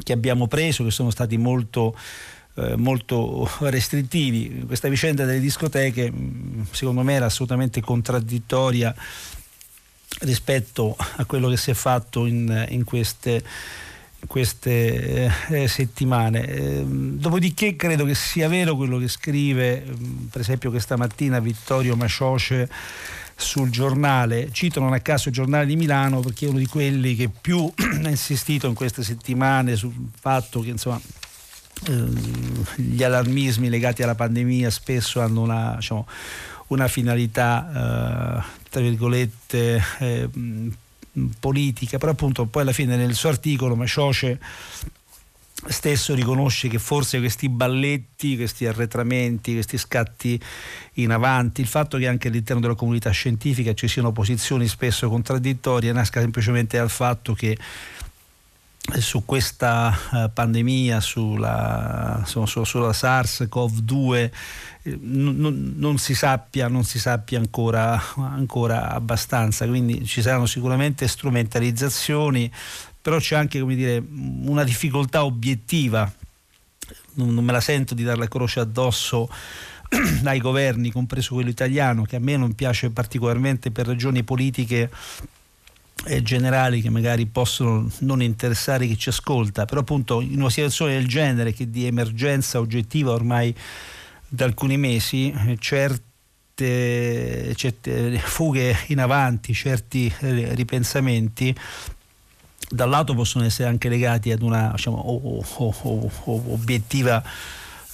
[0.03, 1.97] che abbiamo preso, che sono stati molto,
[2.53, 4.65] eh, molto restrittivi.
[4.67, 8.93] Questa vicenda delle discoteche mm, secondo me era assolutamente contraddittoria
[10.19, 13.43] rispetto a quello che si è fatto in, in queste
[14.27, 16.45] queste eh, settimane.
[16.45, 21.95] Eh, dopodiché credo che sia vero quello che scrive, mm, per esempio questa mattina Vittorio
[21.95, 22.69] Macioce
[23.39, 27.15] sul giornale, cito non a caso il giornale di Milano perché è uno di quelli
[27.15, 27.71] che più
[28.03, 30.99] ha insistito in queste settimane sul fatto che insomma
[31.87, 36.05] ehm, gli allarmismi legati alla pandemia spesso hanno una, diciamo,
[36.67, 40.29] una finalità eh, tra virgolette eh,
[41.39, 44.39] politica, però appunto poi alla fine nel suo articolo Macioce
[45.68, 50.39] stesso riconosce che forse questi balletti, questi arretramenti, questi scatti
[50.93, 55.91] in avanti, il fatto che anche all'interno della comunità scientifica ci siano posizioni spesso contraddittorie
[55.91, 57.57] nasca semplicemente dal fatto che
[58.97, 64.32] su questa uh, pandemia, sulla, su, su, sulla SARS-CoV-2,
[64.82, 71.07] eh, non, non, si sappia, non si sappia ancora, ancora, abbastanza, quindi ci saranno sicuramente
[71.07, 72.51] strumentalizzazioni,
[73.02, 74.04] però c'è anche dire,
[74.43, 76.12] una difficoltà obiettiva,
[77.14, 79.30] non, non me la sento di dare la croce addosso
[80.24, 84.89] ai governi, compreso quello italiano, che a me non piace particolarmente per ragioni politiche
[86.06, 90.93] eh, generali che magari possono non interessare chi ci ascolta, però appunto in una situazione
[90.93, 93.54] del genere che di emergenza oggettiva ormai
[94.28, 101.56] da alcuni mesi, eh, certe, certe fughe in avanti, certi eh, ripensamenti
[102.70, 105.03] da un lato possono essere anche legati ad una diciamo,
[106.26, 107.24] obiettiva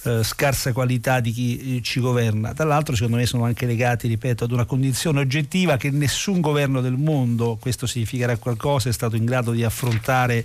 [0.06, 4.44] eh, scarsa qualità di chi eh, ci governa, dall'altro secondo me sono anche legati, ripeto,
[4.44, 9.24] ad una condizione oggettiva che nessun governo del mondo, questo significherà qualcosa, è stato in
[9.24, 10.44] grado di affrontare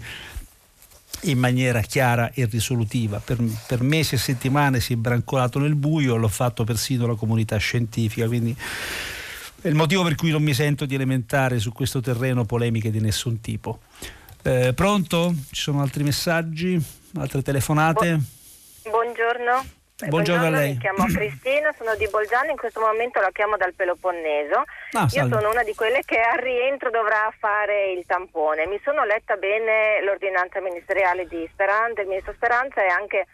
[1.26, 3.20] in maniera chiara e risolutiva.
[3.20, 7.58] Per, per, mesi e settimane si è brancolato nel buio, l'ho fatto persino la comunità
[7.58, 8.56] scientifica, quindi
[9.62, 13.00] è il motivo per cui non mi sento di elementare su questo terreno polemiche di
[13.00, 13.82] nessun tipo.
[14.44, 15.34] Eh, pronto?
[15.52, 16.80] Ci sono altri messaggi?
[17.18, 18.18] Altre telefonate?
[18.90, 19.80] Buongiorno.
[20.02, 20.74] Buongiorno, Buongiorno a lei.
[20.74, 24.64] Mi chiamo Cristina, sono di Bolgiano, in questo momento la chiamo dal Peloponneso.
[24.94, 28.66] Ah, Io sono una di quelle che al rientro dovrà fare il tampone.
[28.66, 33.28] Mi sono letta bene l'ordinanza ministeriale di Speranza, del ministro Speranza e anche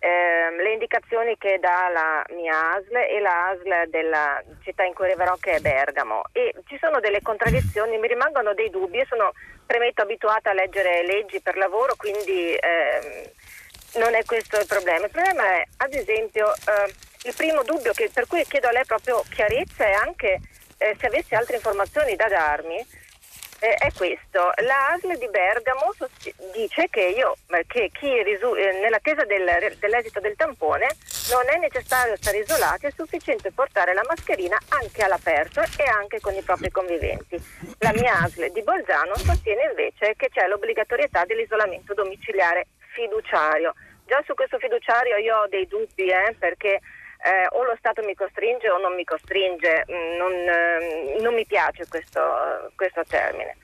[0.00, 5.04] eh, le indicazioni che dà la mia ASL e la ASL della città in cui
[5.04, 6.22] arriverò che è Bergamo.
[6.32, 8.98] E ci sono delle contraddizioni, mi rimangono dei dubbi.
[8.98, 9.32] Io sono,
[9.64, 12.54] premetto, abituata a leggere leggi per lavoro, quindi...
[12.54, 13.32] Eh,
[13.94, 15.06] non è questo il problema.
[15.06, 16.94] Il problema è, ad esempio, eh,
[17.24, 20.40] il primo dubbio che, per cui chiedo a lei proprio chiarezza e anche
[20.78, 22.86] eh, se avesse altre informazioni da darmi,
[23.60, 24.52] eh, è questo.
[24.64, 25.94] La ASL di Bergamo
[26.52, 27.36] dice che, io,
[27.66, 27.90] che
[28.24, 30.88] risu- eh, nell'attesa del, dell'esito del tampone
[31.30, 36.34] non è necessario stare isolati, è sufficiente portare la mascherina anche all'aperto e anche con
[36.34, 37.40] i propri conviventi.
[37.78, 43.74] La mia ASL di Bolzano sostiene invece che c'è l'obbligatorietà dell'isolamento domiciliare fiduciario.
[44.06, 46.80] Già su questo fiduciario io ho dei dubbi eh, perché
[47.22, 51.44] eh, o lo Stato mi costringe o non mi costringe, mm, non, eh, non mi
[51.46, 53.56] piace questo, questo termine.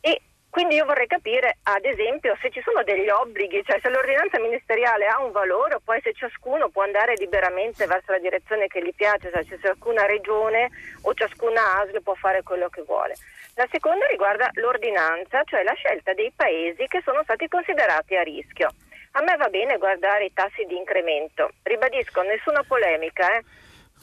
[0.00, 4.38] E quindi io vorrei capire, ad esempio, se ci sono degli obblighi, cioè se l'ordinanza
[4.38, 8.82] ministeriale ha un valore, o poi se ciascuno può andare liberamente verso la direzione che
[8.82, 10.70] gli piace, cioè se ciascuna regione
[11.02, 13.14] o ciascuna ASL può fare quello che vuole.
[13.54, 18.70] La seconda riguarda l'ordinanza, cioè la scelta dei paesi che sono stati considerati a rischio.
[19.14, 23.44] A me va bene guardare i tassi di incremento, ribadisco nessuna polemica, eh?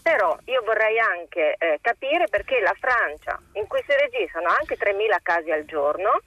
[0.03, 5.17] però io vorrei anche eh, capire perché la Francia, in cui si registrano anche 3.000
[5.23, 6.21] casi al giorno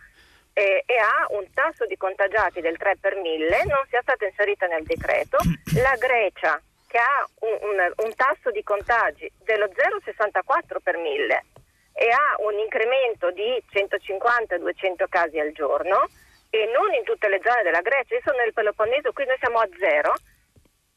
[0.52, 4.66] eh, e ha un tasso di contagiati del 3 per 1000, non sia stata inserita
[4.66, 5.38] nel decreto,
[5.80, 11.44] la Grecia che ha un, un, un tasso di contagi dello 0,64 per 1000
[11.94, 16.08] e ha un incremento di 150-200 casi al giorno
[16.53, 19.59] e non in tutte le zone della Grecia, io sono nel Peloponneso, qui noi siamo
[19.59, 20.12] a zero,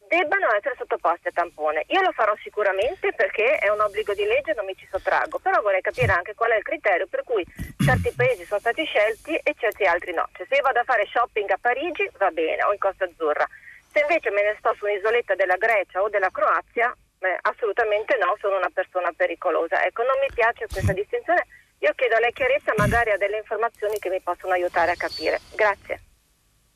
[0.06, 1.86] debbano essere sottoposti a tampone.
[1.96, 5.62] Io lo farò sicuramente perché è un obbligo di legge, non mi ci sottraggo, però
[5.62, 7.46] vorrei capire anche qual è il criterio per cui
[7.80, 10.28] certi paesi sono stati scelti e certi altri no.
[10.34, 13.48] Cioè, se io vado a fare shopping a Parigi va bene, o in Costa Azzurra.
[13.94, 18.36] Se invece me ne sto su un'isoletta della Grecia o della Croazia, Beh, assolutamente no,
[18.40, 19.84] sono una persona pericolosa.
[19.86, 21.48] Ecco, non mi piace questa distinzione.
[21.80, 25.40] Io chiedo a lei chiarezza, magari ha delle informazioni che mi possono aiutare a capire.
[25.56, 26.02] Grazie.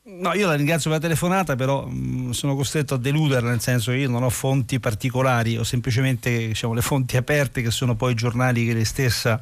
[0.02, 3.60] No, io la ringrazio per la telefonata, però mh, mm, sono costretto a deluderla, nel
[3.60, 7.94] senso che io non ho fonti particolari, ho semplicemente diciamo, le fonti aperte che sono
[7.94, 9.38] poi i giornali che lei stessa,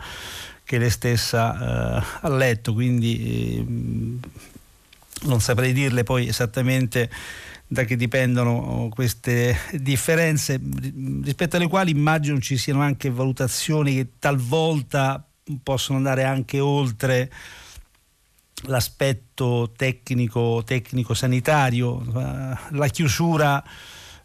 [0.64, 7.08] che lei stessa eh, ha letto, quindi eh, non saprei dirle poi esattamente
[7.70, 10.58] da che dipendono queste differenze,
[11.22, 15.27] rispetto alle quali immagino ci siano anche valutazioni che talvolta
[15.62, 17.30] possono andare anche oltre
[18.62, 20.64] l'aspetto tecnico,
[21.14, 22.02] sanitario,
[22.70, 23.62] la chiusura,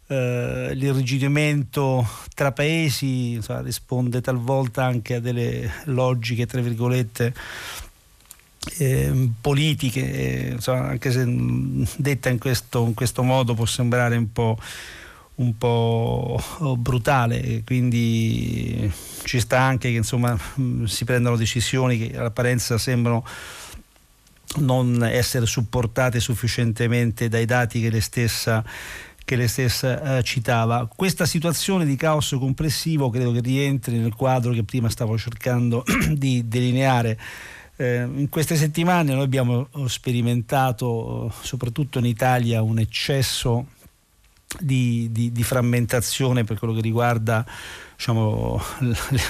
[0.06, 7.32] eh, l'irrigidimento tra paesi insomma, risponde talvolta anche a delle logiche, tra virgolette,
[8.78, 11.24] eh, politiche, eh, insomma, anche se
[11.96, 14.58] detta in questo, in questo, modo può sembrare un po',
[15.36, 16.40] un po
[16.78, 18.90] brutale, quindi
[19.24, 20.38] ci sta anche che insomma,
[20.84, 23.24] si prendano decisioni che all'apparenza sembrano
[24.56, 28.64] non essere supportate sufficientemente dai dati che lei stessa
[29.24, 30.86] che lei stessa eh, citava.
[30.94, 35.82] Questa situazione di caos complessivo credo che rientri nel quadro che prima stavo cercando
[36.12, 37.18] di delineare.
[37.76, 43.68] Eh, in queste settimane noi abbiamo sperimentato, soprattutto in Italia, un eccesso
[44.60, 47.44] di, di, di frammentazione per quello che riguarda
[47.96, 48.60] diciamo,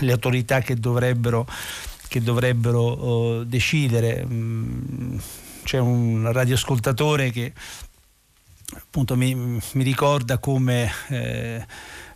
[0.01, 1.47] le, autorità che dovrebbero
[2.09, 4.25] che dovrebbero uh, decidere.
[4.25, 5.17] Mm,
[5.65, 7.53] c'è un radioascoltatore che
[8.73, 11.67] appunto mi, mi ricorda come eh,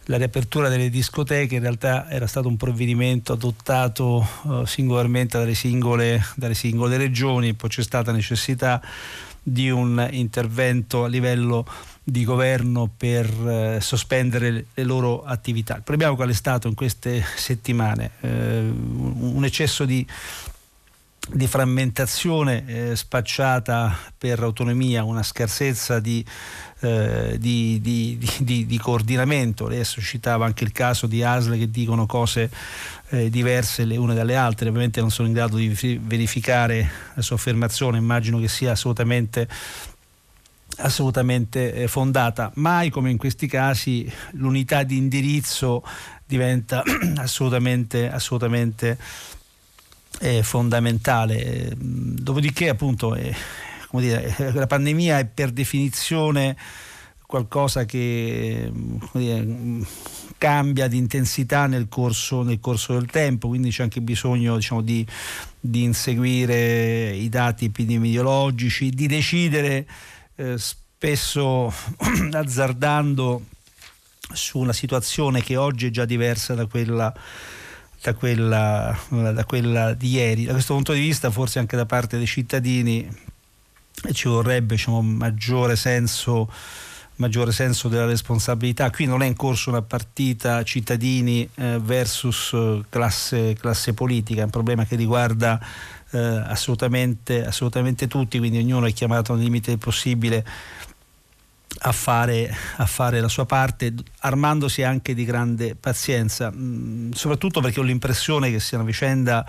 [0.04, 6.24] la riapertura delle discoteche in realtà era stato un provvedimento adottato uh, singolarmente dalle singole,
[6.36, 8.80] dalle singole regioni, poi c'è stata necessità
[9.42, 11.66] di un intervento a livello
[12.10, 15.76] di governo per eh, sospendere le loro attività.
[15.76, 18.12] Il problema qual è stato in queste settimane?
[18.20, 18.28] Eh,
[18.60, 20.06] un eccesso di,
[21.30, 26.24] di frammentazione eh, spacciata per autonomia, una scarsezza di,
[26.80, 29.68] eh, di, di, coordinamento.
[29.68, 32.50] Lei suscitava anche il caso di ASL che dicono cose
[33.10, 35.68] eh, diverse le une dalle altre, ovviamente non sono in grado di
[36.02, 39.46] verificare la sua affermazione, immagino che sia assolutamente
[40.78, 42.50] assolutamente eh, fondata.
[42.54, 45.84] Mai come in questi casi l'unità di indirizzo
[46.26, 46.82] diventa
[47.16, 48.98] assolutamente, assolutamente
[50.20, 51.72] eh, fondamentale.
[51.76, 53.34] Dopodiché appunto eh,
[53.92, 56.56] dire, la pandemia è per definizione
[57.26, 58.72] qualcosa che
[59.12, 59.46] dire,
[60.38, 65.06] cambia di intensità nel corso, nel corso, del tempo, quindi c'è anche bisogno diciamo, di,
[65.60, 69.86] di inseguire i dati epidemiologici, di decidere
[70.38, 71.72] eh, spesso
[72.32, 73.44] azzardando
[74.32, 77.12] su una situazione che oggi è già diversa da quella,
[78.00, 80.44] da quella, da quella di ieri.
[80.44, 83.08] Da questo punto di vista forse anche da parte dei cittadini
[84.12, 86.48] ci vorrebbe diciamo, maggiore senso
[87.18, 88.90] maggiore senso della responsabilità.
[88.90, 94.44] Qui non è in corso una partita cittadini eh, versus eh, classe, classe, politica, è
[94.44, 95.60] un problema che riguarda
[96.10, 100.44] eh, assolutamente, assolutamente tutti, quindi ognuno è chiamato nel limite possibile
[101.80, 107.60] a fare, a fare, la sua parte, armandosi anche di grande pazienza, mh, mm, soprattutto
[107.60, 109.46] perché ho l'impressione che sia una vicenda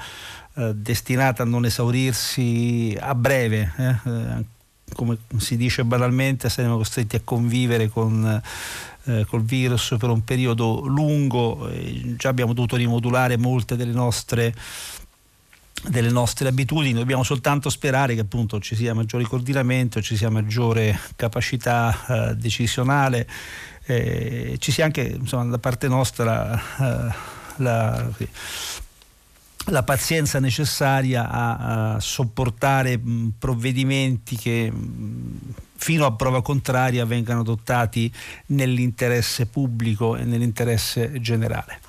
[0.55, 3.73] eh, destinata a non esaurirsi a breve.
[3.77, 4.57] Eh, eh
[4.93, 8.41] come si dice banalmente, saremo costretti a convivere con,
[9.05, 11.69] eh, col virus per un periodo lungo.
[12.17, 14.53] già abbiamo dovuto rimodulare molte delle nostre
[15.81, 20.99] delle nostre abitudini, dobbiamo soltanto sperare che appunto ci sia maggiore coordinamento, ci sia maggiore
[21.15, 23.27] capacità eh, decisionale,
[23.85, 27.13] eh, ci sia anche insomma, da parte nostra eh,
[27.57, 28.09] la,
[29.69, 37.41] la, pazienza necessaria a, a sopportare mh, provvedimenti che mh, fino a prova contraria vengano
[37.41, 38.11] adottati
[38.47, 41.79] nell'interesse pubblico e nell'interesse generale.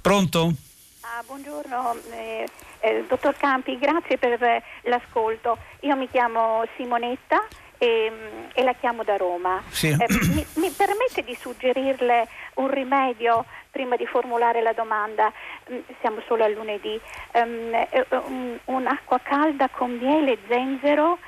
[0.00, 0.54] Pronto?
[1.00, 1.96] Ah, buongiorno.
[2.12, 2.46] Eh
[2.86, 5.58] eh, dottor Campi, grazie per eh, l'ascolto.
[5.80, 7.44] Io mi chiamo Simonetta
[7.78, 8.12] e,
[8.54, 9.62] e la chiamo da Roma.
[9.68, 9.88] Sì.
[9.88, 13.44] Eh, mi, mi, permette di suggerirle un rimedio
[13.76, 15.30] prima di formulare la domanda?
[15.70, 16.98] Mm, siamo solo a lunedì.
[17.32, 21.18] Um, un'acqua calda con miele e zenzero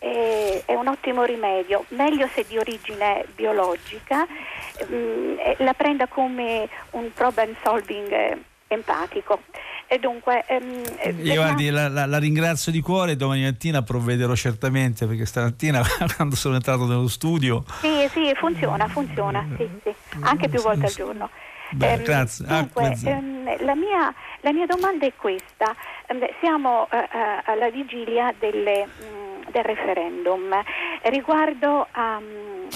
[0.00, 4.26] è un ottimo rimedio, meglio se di origine biologica,
[4.88, 8.36] um, la prenda come un problem solving
[8.66, 9.42] empatico.
[9.86, 15.06] E dunque, ehm, Io guardi, la, la, la, ringrazio di cuore, domani mattina provvederò certamente
[15.06, 15.82] perché stamattina
[16.16, 17.62] quando sono entrato nello studio...
[17.80, 19.94] Sì, sì, funziona, funziona, sì, sì.
[20.20, 21.28] anche più volte al giorno.
[21.74, 22.46] Beh, ehm, grazie.
[22.48, 25.74] Ah, dunque, ehm, la, mia, la, mia, domanda è questa,
[26.06, 27.08] ehm, siamo eh, eh,
[27.44, 30.62] alla vigilia delle, mh, mm, del referendum
[31.04, 32.68] riguardo alla mm,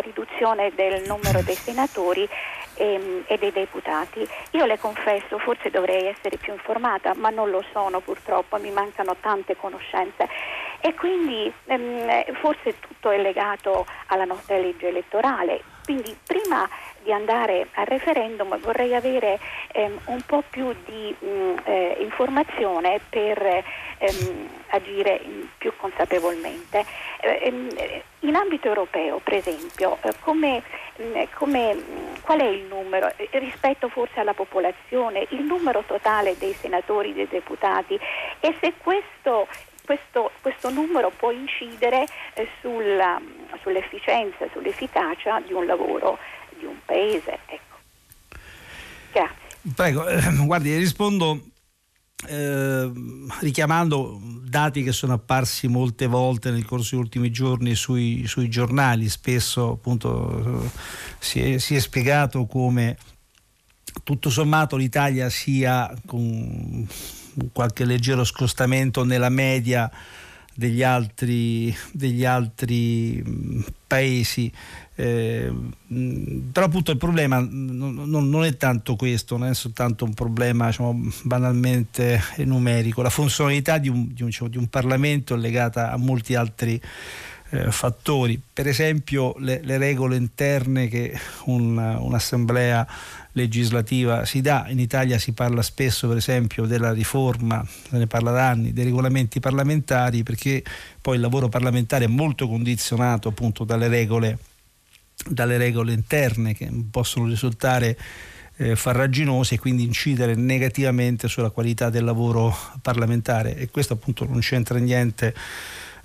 [0.00, 2.28] riduzione del numero dei senatori
[2.74, 4.26] e, ehm, e, dei deputati.
[4.52, 9.16] Io le confesso, forse dovrei essere più informata, ma non lo sono purtroppo, mi mancano
[9.20, 10.28] tante conoscenze
[10.80, 15.62] e quindi ehm, forse tutto è legato alla nostra legge elettorale.
[15.84, 16.68] Quindi prima
[17.10, 19.40] di andare al referendum vorrei avere
[19.72, 23.64] ehm, un po' più di mh, mm, eh, informazione per
[23.98, 25.20] ehm, agire
[25.58, 26.84] più consapevolmente.
[27.20, 27.68] Eh, ehm,
[28.20, 30.62] in ambito europeo, per esempio, eh, come,
[30.96, 35.42] mh, mm, come, mh, mm, qual è il numero eh, rispetto forse alla popolazione, il
[35.42, 37.98] numero totale dei senatori, dei deputati
[38.38, 39.48] e se questo
[39.84, 43.20] questo, questo, numero può incidere eh, sulla,
[43.60, 46.16] sull'efficienza, sull'efficacia di un lavoro
[46.60, 47.38] di un paese.
[47.46, 47.76] Ecco.
[49.12, 49.72] Grazie.
[49.74, 51.50] Prego, eh, guardi, rispondo
[52.28, 52.92] eh,
[53.40, 59.08] richiamando dati che sono apparsi molte volte nel corso degli ultimi giorni sui, sui giornali,
[59.08, 60.70] spesso appunto
[61.18, 62.96] si è, si è spiegato come
[64.04, 66.86] tutto sommato l'Italia sia con
[67.52, 69.90] qualche leggero scostamento nella media
[70.54, 73.22] degli altri, degli altri
[73.86, 74.52] paesi.
[74.94, 75.50] Eh,
[76.52, 81.10] però appunto il problema non, non, è tanto questo, non è soltanto un problema diciamo,
[81.22, 85.96] banalmente numerico, la funzionalità di un, di un, diciamo, di un Parlamento è legata a
[85.96, 86.80] molti altri
[87.50, 92.86] eh, fattori, per esempio le, le, regole interne che un, un'assemblea
[93.32, 94.66] legislativa si dà.
[94.68, 98.84] In Italia si parla spesso, per esempio, della riforma, se ne parla da anni, dei
[98.84, 100.62] regolamenti parlamentari, perché
[101.00, 104.38] poi il lavoro parlamentare è molto condizionato appunto dalle regole,
[105.28, 107.96] dalle regole interne che possono risultare
[108.56, 114.40] eh, farraginose e quindi incidere negativamente sulla qualità del lavoro parlamentare e questo appunto non
[114.40, 115.34] c'entra niente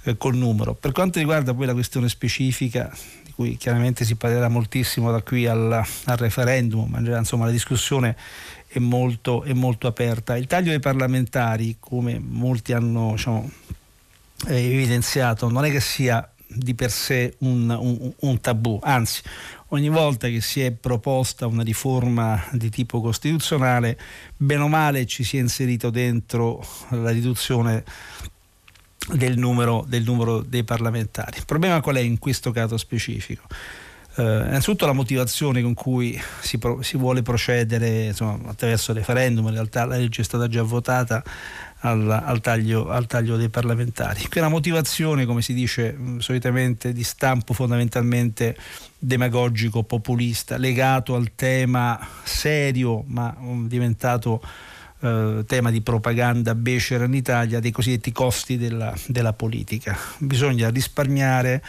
[0.06, 0.74] eh, col numero.
[0.74, 2.92] Per quanto riguarda poi la questione specifica
[3.36, 8.16] cui chiaramente si parlerà moltissimo da qui al, al referendum, ma insomma la discussione
[8.68, 10.38] è molto, è molto, aperta.
[10.38, 13.50] Il taglio dei parlamentari, come molti hanno diciamo,
[14.48, 19.22] evidenziato, non è che sia di per sé un, un, un, tabù, anzi
[19.70, 24.00] ogni volta che si è proposta una riforma di tipo costituzionale,
[24.38, 27.84] bene o male ci si è inserito dentro la riduzione
[29.14, 31.38] del numero, del numero dei parlamentari.
[31.38, 33.44] Il problema qual è in questo caso specifico?
[34.18, 39.46] Eh, innanzitutto la motivazione con cui si, pro, si vuole procedere insomma, attraverso il referendum,
[39.48, 41.22] in realtà la legge è stata già votata
[41.80, 44.26] al, al, taglio, al taglio, dei parlamentari.
[44.28, 48.58] Qui una motivazione, come si dice mh, solitamente, di stampo fondamentalmente
[48.98, 54.42] demagogico, populista, legato al tema serio ma mh, diventato
[55.06, 59.96] eh, tema di propaganda becera in Italia dei cosiddetti costi della, della politica.
[60.18, 61.62] Bisogna risparmiare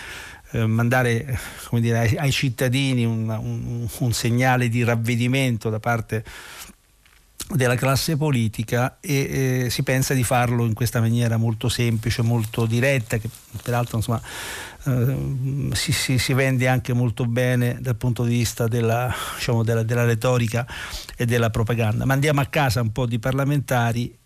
[0.53, 1.39] eh, mandare
[1.73, 6.25] dire, ai, ai, cittadini un, un, un, segnale di ravvedimento da parte
[7.49, 12.67] della classe politica e eh, si pensa di farlo in questa maniera molto semplice, molto
[12.67, 13.29] diretta, che
[13.63, 14.21] peraltro insomma,
[14.85, 19.83] eh, si, si, si, vende anche molto bene dal punto di vista della, diciamo, della,
[19.83, 20.67] della retorica
[21.17, 22.05] e della propaganda.
[22.05, 24.17] Mandiamo a casa un po' di parlamentari,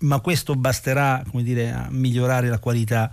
[0.00, 3.10] ma questo basterà dire, a migliorare la qualità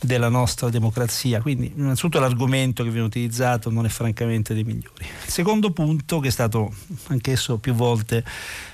[0.00, 1.40] della nostra democrazia.
[1.40, 5.04] Quindi innanzitutto l'argomento che viene utilizzato non è francamente dei migliori.
[5.24, 6.72] Il secondo punto, che è stato
[7.08, 8.24] anch'esso più volte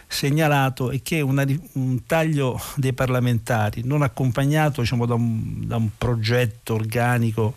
[0.06, 5.88] segnalato è che una, un taglio dei parlamentari non accompagnato diciamo, da, un, da un
[5.96, 7.54] progetto organico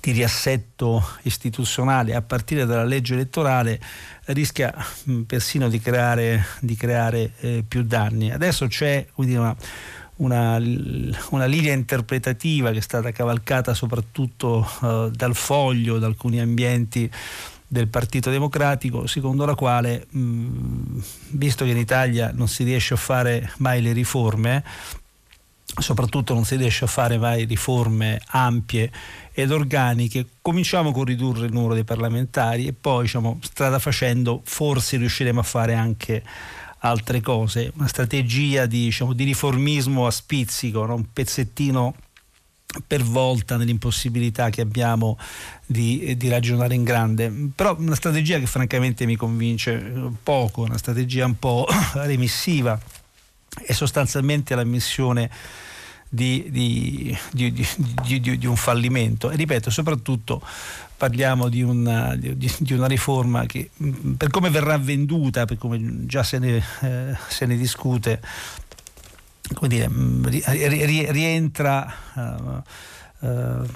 [0.00, 3.80] di riassetto istituzionale a partire dalla legge elettorale
[4.26, 4.74] rischia
[5.26, 8.32] persino di creare, di creare eh, più danni.
[8.32, 9.54] Adesso c'è una,
[10.16, 10.58] una,
[11.30, 17.10] una, linea interpretativa che è stata cavalcata soprattutto eh, dal foglio, da alcuni ambienti
[17.68, 21.00] del Partito Democratico, secondo la quale, mh,
[21.30, 24.62] visto che in Italia non si riesce a fare mai le riforme,
[25.78, 28.90] soprattutto non si riesce a fare mai riforme ampie
[29.32, 34.96] ed organiche, cominciamo con ridurre il numero dei parlamentari e poi diciamo, strada facendo forse
[34.96, 36.22] riusciremo a fare anche
[36.88, 40.94] altre cose, una strategia di, diciamo, di riformismo a spizzico, no?
[40.94, 41.94] un pezzettino
[42.86, 45.18] per volta nell'impossibilità che abbiamo
[45.64, 49.74] di, di, ragionare in grande, però una strategia che francamente mi convince
[50.22, 52.78] poco, una strategia un po' remissiva
[53.64, 55.30] è sostanzialmente la missione
[56.08, 60.40] di, di, di, un fallimento e ripeto soprattutto
[60.96, 63.70] parliamo di una, di una, riforma che
[64.16, 68.20] per come verrà venduta, per come già se ne, eh, se ne discute
[69.66, 70.24] dire, mm,
[71.10, 73.68] rientra uh, uh,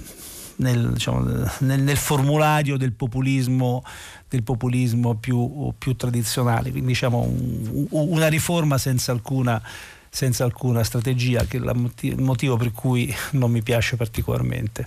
[0.56, 1.20] nel, diciamo,
[1.60, 3.84] nel, nel, formulario del populismo,
[4.28, 9.62] del populismo più, più, tradizionale, quindi diciamo un, una riforma senza alcuna,
[10.08, 14.84] senza alcuna strategia, che è il motivo per cui non mi piace particolarmente.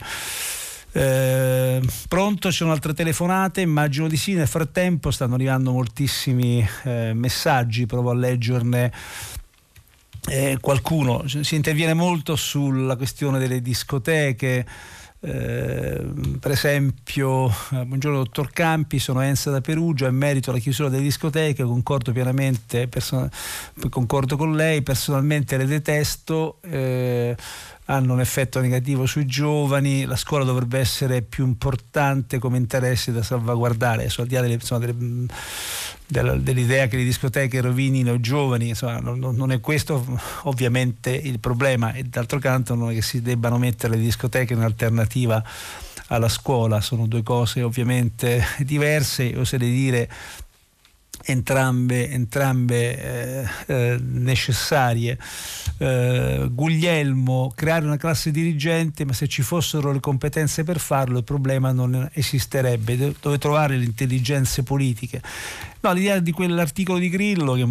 [0.95, 7.13] Eh, pronto, ci sono altre telefonate, immagino di sì, nel frattempo stanno arrivando moltissimi eh,
[7.15, 8.91] messaggi, provo a leggerne
[10.29, 14.65] eh, qualcuno, si interviene molto sulla questione delle discoteche.
[15.25, 16.05] Eh,
[16.37, 21.01] per esempio, eh, buongiorno dottor Campi, sono Enza da Perugia, in merito alla chiusura delle
[21.01, 23.29] discoteche concordo pienamente, person-
[23.89, 26.59] concordo con lei, personalmente le detesto.
[26.61, 27.35] Eh,
[27.85, 33.23] hanno un effetto negativo sui giovani, la scuola dovrebbe essere più importante come interesse da
[33.23, 38.99] salvaguardare, al di là delle, insomma, delle, dell'idea che le discoteche rovinino i giovani, insomma,
[38.99, 40.05] non, non, è questo
[40.43, 41.91] ovviamente il problema.
[41.93, 45.43] E d'altro canto non è che si debbano mettere le discoteche in alternativa
[46.07, 50.09] alla scuola, sono due cose ovviamente diverse, oserei dire
[51.23, 55.17] entrambe, entrambe eh, eh, necessarie.
[55.77, 61.23] Eh, Guglielmo, creare una classe dirigente, ma se ci fossero le competenze per farlo il
[61.23, 65.21] problema non esisterebbe, dove trovare le intelligenze politiche.
[65.83, 67.67] No, l'idea di quell'articolo di Grillo che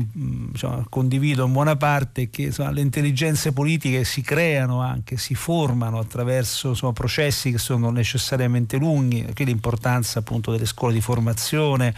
[0.52, 5.34] insomma, condivido in buona parte è che insomma, le intelligenze politiche si creano anche, si
[5.34, 11.94] formano attraverso insomma, processi che sono necessariamente lunghi, qui l'importanza appunto delle scuole di formazione,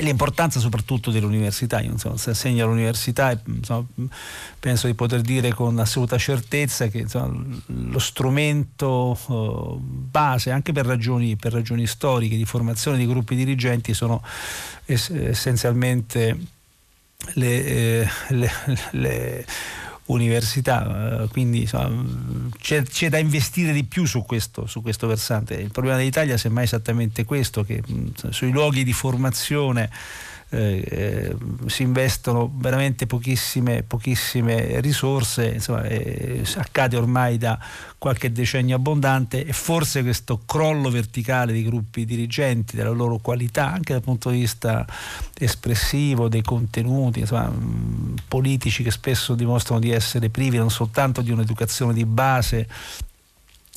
[0.00, 3.86] l'importanza soprattutto dell'università, io insomma, se assegno all'università insomma,
[4.60, 10.84] penso di poter dire con assoluta certezza che insomma, lo strumento uh, base anche per
[10.84, 14.22] ragioni, per ragioni, storiche di formazione di gruppi dirigenti sono
[14.84, 16.38] es- essenzialmente
[17.34, 18.50] le, eh, le,
[18.92, 19.46] le
[20.08, 22.04] università, eh, quindi insomma,
[22.58, 25.54] c'è, c'è, da investire di più su questo, su questo, versante.
[25.54, 27.82] Il problema dell'Italia semmai è esattamente questo, che
[28.30, 29.90] sui luoghi di formazione
[30.50, 37.58] eh, eh, si investono veramente pochissime, pochissime risorse, insomma, eh, accade ormai da
[37.98, 43.92] qualche decennio abbondante e forse questo crollo verticale dei gruppi dirigenti, della loro qualità, anche
[43.92, 44.86] dal punto di vista
[45.38, 47.52] espressivo, dei contenuti insomma,
[48.26, 52.66] politici che spesso dimostrano di essere privi non soltanto di un'educazione di base,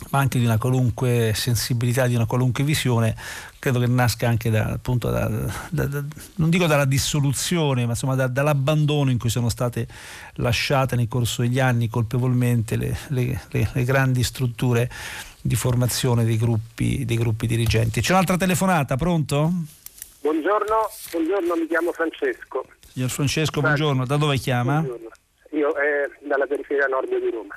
[0.10, 3.16] ma anche di una qualunque sensibilità, di una qualunque visione,
[3.60, 5.30] credo che nasca anche da, appunto da,
[5.70, 6.04] da, da,
[6.36, 9.88] non dico dalla dissoluzione, ma insomma dall'abbandono in cui sono state
[10.36, 14.90] lasciate nel corso degli anni colpevolmente le, le, le, le grandi strutture
[15.40, 18.02] di formazione dei gruppi, dei gruppi dirigenti.
[18.02, 19.52] C'è un'altra telefonata, pronto?
[20.22, 20.76] Buongiorno,
[21.12, 22.66] buongiorno, mi chiamo Francesco.
[22.92, 24.82] Signor Francesco, buongiorno, da dove chiama?
[24.82, 25.10] Buongiorno.
[25.52, 27.56] Io eh, dalla periferia nord di Roma.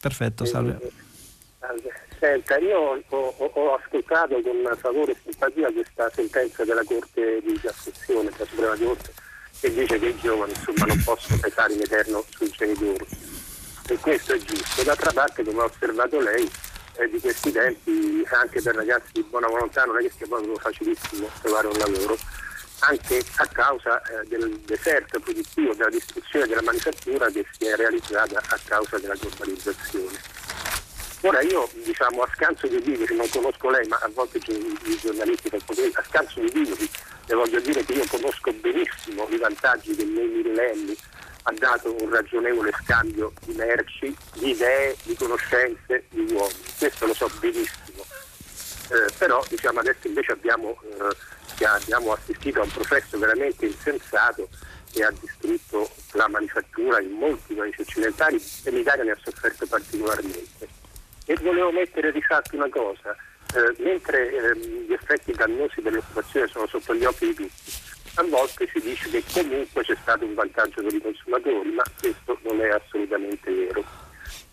[0.00, 0.78] Perfetto, salve.
[0.80, 0.92] Eh,
[2.18, 8.30] Senta, io ho, ho, ascoltato con favore e simpatia questa sentenza della Corte di Cassazione,
[8.30, 9.12] della Suprema Corte,
[9.60, 13.06] che dice che i giovani insomma, non possono pesare in eterno sui genitori.
[13.88, 14.82] E questo è giusto.
[14.82, 16.50] D'altra parte, come ha osservato lei,
[16.96, 20.56] eh, di questi tempi, anche per ragazzi di buona volontà, non è che sia proprio
[20.56, 22.18] facilissimo trovare un lavoro,
[22.80, 28.42] anche a causa eh, del deserto produttivo, della distruzione della manifattura che si è realizzata
[28.48, 30.18] a causa della globalizzazione.
[31.24, 35.50] Ora io diciamo a scanso di vivere, non conosco lei, ma a volte i giornalisti
[35.50, 36.88] per poter, a scanso di vivere,
[37.26, 40.96] le voglio dire che io conosco benissimo i vantaggi che nei millenni
[41.44, 46.62] ha dato un ragionevole scambio di merci, di idee, di conoscenze, di uomini.
[46.76, 48.04] Questo lo so benissimo.
[48.90, 54.48] Eh, però diciamo, adesso invece abbiamo, eh, abbiamo assistito a un processo veramente insensato
[54.90, 60.61] che ha distrutto la manifattura in molti paesi occidentali e l'Italia ne ha sofferto particolarmente.
[61.26, 63.16] E volevo mettere di fatto una cosa,
[63.54, 67.72] eh, mentre eh, gli effetti dannosi dell'occupazione sono sotto gli occhi di tutti,
[68.14, 72.38] a volte si dice che comunque c'è stato un vantaggio per i consumatori, ma questo
[72.42, 73.84] non è assolutamente vero.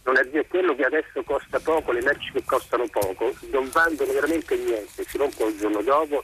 [0.04, 4.06] Non è vero quello che adesso costa poco, le merci che costano poco, non vanno
[4.06, 6.24] veramente niente, si rompono il giorno dopo,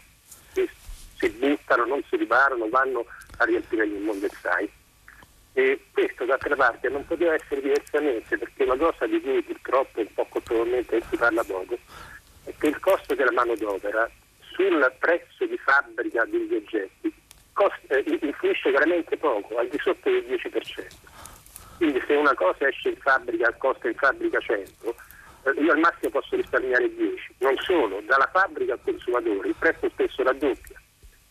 [1.18, 3.06] si buttano, non si riparano, vanno
[3.38, 4.70] a riempire mondo sai.
[5.58, 10.14] E questo d'altra parte non poteva essere diversamente perché una cosa di cui purtroppo un
[10.14, 11.78] po' colpevolmente si parla poco
[12.44, 14.10] è che il costo della manodopera
[14.52, 17.14] sul prezzo di fabbrica degli oggetti
[17.56, 20.88] costa, eh, influisce veramente poco, al di sotto del 10%.
[21.78, 24.96] Quindi se una cosa esce in fabbrica, costa in fabbrica 100,
[25.44, 27.36] eh, io al massimo posso risparmiare 10.
[27.40, 30.82] Non solo, dalla fabbrica al consumatore il prezzo spesso raddoppia.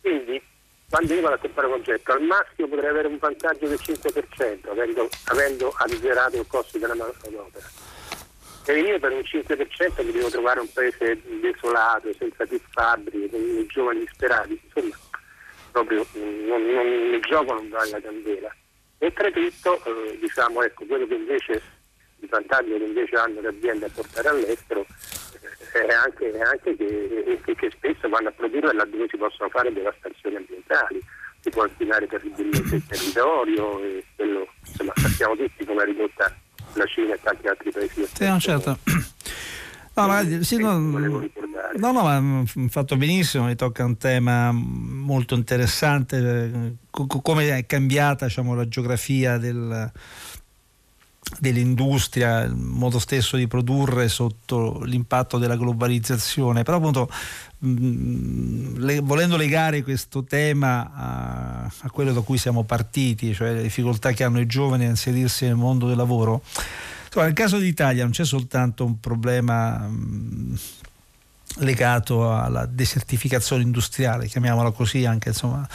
[0.01, 0.42] Quindi
[0.89, 4.69] quando io vado a comprare un oggetto al massimo potrei avere un vantaggio del 5%
[4.70, 7.69] avendo, avendo azzerato il costo della manodopera
[8.66, 13.40] e io per un 5% mi devo trovare un paese desolato, senza più fabbriche, con
[13.40, 14.97] i giovani disperati, insomma
[15.70, 18.55] proprio non, non, il gioco non vale la candela.
[18.98, 21.62] Oltretutto, eh, diciamo, ecco, quello che invece,
[22.20, 24.86] il vantaggio che invece hanno le aziende a portare all'estero
[25.72, 31.00] è anche, anche che, che, spesso vanno a produrre laddove si possono fare devastazioni ambientali,
[31.40, 36.34] si può inquinare terribilmente il territorio e quello, insomma, sappiamo tutti come è ridotta
[36.74, 38.06] la Cina e tanti altri paesi.
[38.12, 38.78] Sì, no, certo.
[39.96, 46.78] No, ma, sì, no, no, no, ma fatto benissimo, mi tocca un tema molto interessante,
[46.90, 49.92] come è cambiata diciamo, la geografia del,
[51.38, 57.10] dell'industria, il modo stesso di produrre sotto l'impatto della globalizzazione, però appunto
[57.59, 63.62] mh, le, volendo legare questo tema a, a, quello da cui siamo partiti, cioè le
[63.62, 66.42] difficoltà che hanno i giovani a inserirsi nel mondo del lavoro,
[67.06, 70.59] insomma, nel caso d'Italia non c'è soltanto un problema mh,
[71.59, 75.66] legato alla desertificazione industriale, chiamiamola così, anche insomma,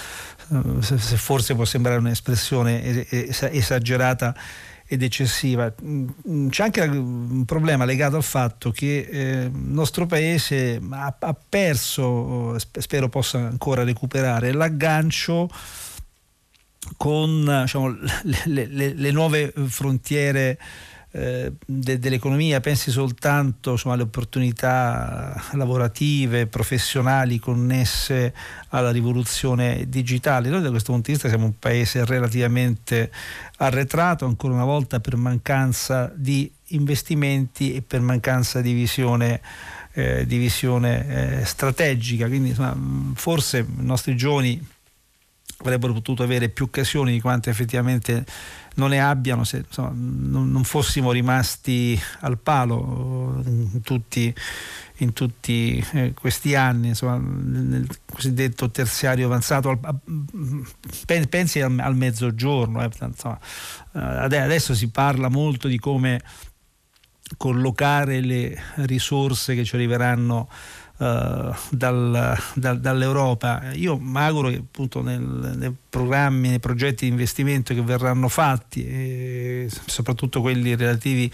[0.51, 4.35] eh, se, se forse può sembrare un'espressione esagerata
[4.91, 5.71] ed eccessiva.
[5.83, 11.35] Mm, c'è anche un problema legato al fatto che eh, il nostro paese ha, ha
[11.47, 15.47] perso, spero possa ancora recuperare, l'aggancio
[16.97, 17.89] con diciamo,
[18.45, 20.57] le, le, le, nuove frontiere
[21.11, 28.33] eh, de, dell'economia, pensi soltanto insomma, alle opportunità lavorative, professionali connesse
[28.69, 30.49] alla rivoluzione digitale.
[30.49, 33.11] Noi da questo punto di vista siamo un paese relativamente
[33.57, 39.41] arretrato, ancora una volta per mancanza di investimenti e per mancanza di visione.
[39.91, 42.77] Eh, di visione eh, strategica, quindi insomma,
[43.15, 44.63] forse i nostri giovani
[45.57, 48.23] avrebbero potuto avere più occasioni di quante effettivamente
[48.79, 54.33] non ne abbiano se insomma, non, non, fossimo rimasti al palo in tutti,
[54.97, 59.69] in tutti eh, questi anni, insomma, nel cosiddetto terziario avanzato.
[59.69, 59.95] Al, a,
[61.27, 63.39] pensi al, al mezzogiorno, eh, insomma,
[63.93, 66.21] eh, adesso si parla molto di come
[67.37, 70.49] collocare le risorse che ci arriveranno
[70.99, 73.71] dal, dal, dall'Europa.
[73.73, 79.67] Io mi auguro che appunto nel, nei programmi, nei progetti di investimento che verranno fatti,
[79.85, 81.31] soprattutto quelli relativi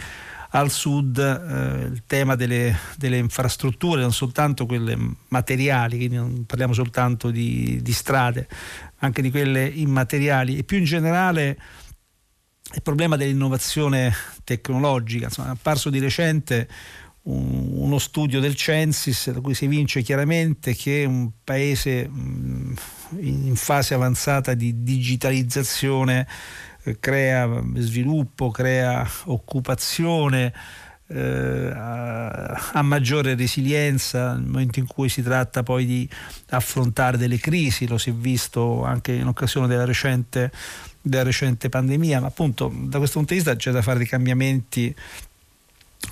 [0.52, 4.98] al sud eh, il tema delle, delle, infrastrutture, non soltanto quelle
[5.30, 8.48] materiali, quindi non parliamo soltanto di, di strade,
[9.00, 11.60] anche di quelle immateriali e più in generale
[12.74, 14.14] il problema dell'innovazione
[14.44, 15.26] tecnologica.
[15.26, 16.68] Insomma, è apparso di recente
[17.26, 22.76] un, uno studio del Censis da cui si evince chiaramente che un paese mh,
[23.20, 26.28] in fase avanzata di digitalizzazione
[26.84, 30.54] eh, crea sviluppo, crea occupazione,
[31.08, 36.10] eh, ha maggiore resilienza nel momento in cui si tratta poi di
[36.50, 40.52] affrontare delle crisi, lo si è visto anche in occasione della recente,
[41.02, 44.94] della recente pandemia, ma appunto da questo punto di vista c'è da fare dei cambiamenti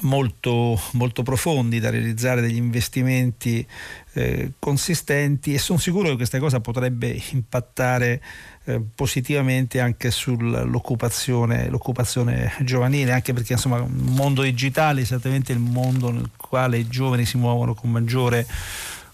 [0.02, 3.66] molto, molto profondi da realizzare degli investimenti
[4.14, 8.22] eh, consistenti e sono sicuro che questa cosa potrebbe impattare
[8.66, 15.60] eh, positivamente anche sull'occupazione l'occupazione giovanile anche perché insomma un mondo digitale è esattamente il
[15.60, 18.46] mondo nel quale i giovani si muovono con maggiore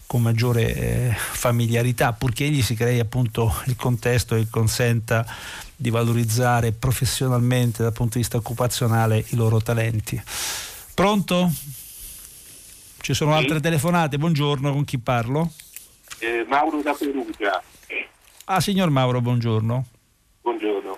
[0.10, 5.24] con maggiore eh, familiarità, purché gli si crei appunto il contesto che consenta
[5.76, 10.20] di valorizzare professionalmente dal punto di vista occupazionale i loro talenti.
[11.00, 11.50] Pronto?
[13.00, 13.38] Ci sono sì.
[13.38, 15.50] altre telefonate, buongiorno, con chi parlo?
[16.18, 17.64] Eh, Mauro da Perugia.
[18.44, 19.86] Ah, signor Mauro, buongiorno.
[20.42, 20.98] Buongiorno.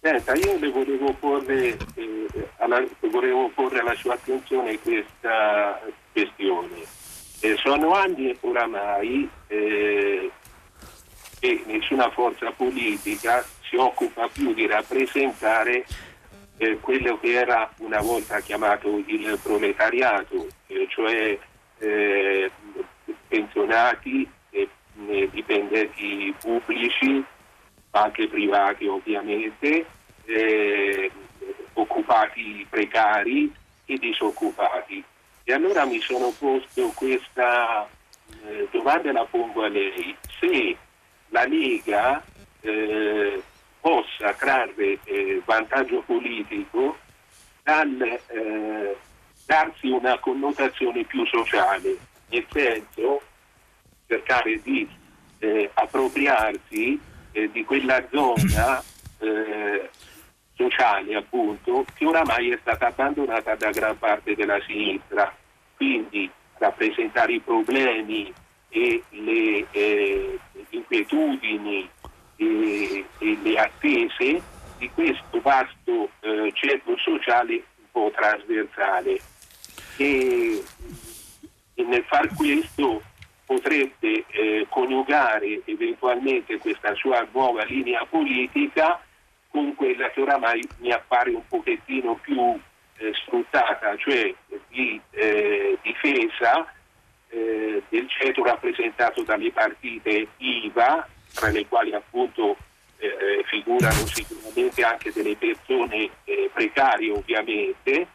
[0.00, 5.78] Senta, io le volevo porre, eh, alla, volevo porre alla sua attenzione questa
[6.10, 6.80] questione.
[7.40, 10.30] Eh, sono anni oramai eh,
[11.38, 15.84] che nessuna forza politica si occupa più di rappresentare
[16.58, 21.38] eh, quello che era una volta chiamato il proletariato, eh, cioè
[21.78, 22.50] eh,
[23.28, 24.28] pensionati,
[25.30, 27.22] dipendenti pubblici,
[27.90, 29.84] anche privati ovviamente,
[30.24, 31.10] eh,
[31.74, 33.52] occupati precari
[33.84, 35.04] e disoccupati.
[35.44, 37.86] E allora mi sono posto questa
[38.46, 40.16] eh, domanda la pongo a lei.
[40.40, 40.76] Se
[41.28, 42.22] la Lega
[42.60, 43.42] eh,
[43.84, 46.96] possa trarre eh, vantaggio politico
[47.62, 48.96] dal eh,
[49.44, 51.94] darsi una connotazione più sociale,
[52.30, 53.20] nel senso
[54.06, 54.88] cercare di
[55.38, 56.98] eh, appropriarsi
[57.32, 58.82] eh, di quella zona
[59.18, 59.90] eh,
[60.54, 65.30] sociale appunto che oramai è stata abbandonata da gran parte della sinistra.
[65.76, 68.32] Quindi rappresentare i problemi
[68.70, 70.38] e le eh,
[70.70, 71.86] inquietudini
[72.36, 74.42] e, e le attese
[74.78, 79.20] di questo vasto eh, cerco sociale un po' trasversale.
[79.96, 80.62] E,
[81.74, 83.02] e nel far questo
[83.44, 89.00] potrebbe eh, coniugare eventualmente questa sua nuova linea politica
[89.48, 92.58] con quella che oramai mi appare un pochettino più
[92.96, 94.34] eh, sfruttata, cioè
[94.68, 96.66] di eh, difesa
[97.28, 102.56] eh, del ceto rappresentato dalle partite IVA tra le quali appunto
[102.98, 108.06] eh, figurano sicuramente anche delle persone eh, precarie ovviamente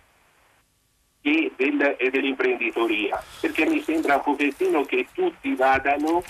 [1.21, 6.23] e, del, e, dell'imprenditoria, perché mi sembra un pochettino che tutti vadano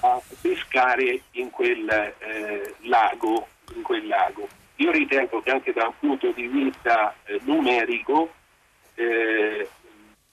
[0.00, 4.46] a pescare in quel, eh, lago, in quel lago.
[4.76, 8.32] Io ritengo che anche da un punto di vista eh, numerico
[8.96, 9.68] eh,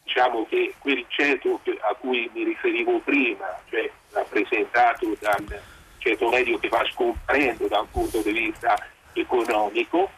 [0.03, 5.61] diciamo che quel ceto a cui mi riferivo prima, cioè rappresentato dal
[6.01, 8.75] ceto medio che va scomparendo da un punto di vista
[9.13, 10.09] economico,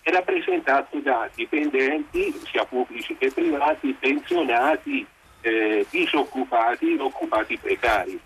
[0.00, 5.06] è rappresentato da dipendenti, sia pubblici che privati, pensionati,
[5.42, 8.20] eh, disoccupati, occupati precari.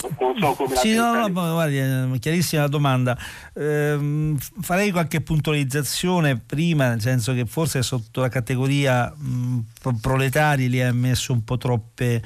[0.00, 3.18] Non so come sì, no, no, guardi, eh, chiarissima la domanda.
[3.52, 9.58] Eh, farei qualche puntualizzazione prima, nel senso che forse sotto la categoria mh,
[10.00, 12.22] proletari li ha messo un po' troppe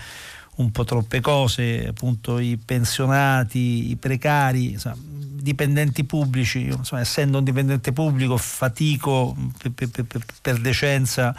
[0.57, 4.97] un po' troppe cose, appunto i pensionati, i precari, insomma,
[5.43, 11.35] dipendenti pubblici, insomma, essendo un dipendente pubblico fatico per, per, per, per decenza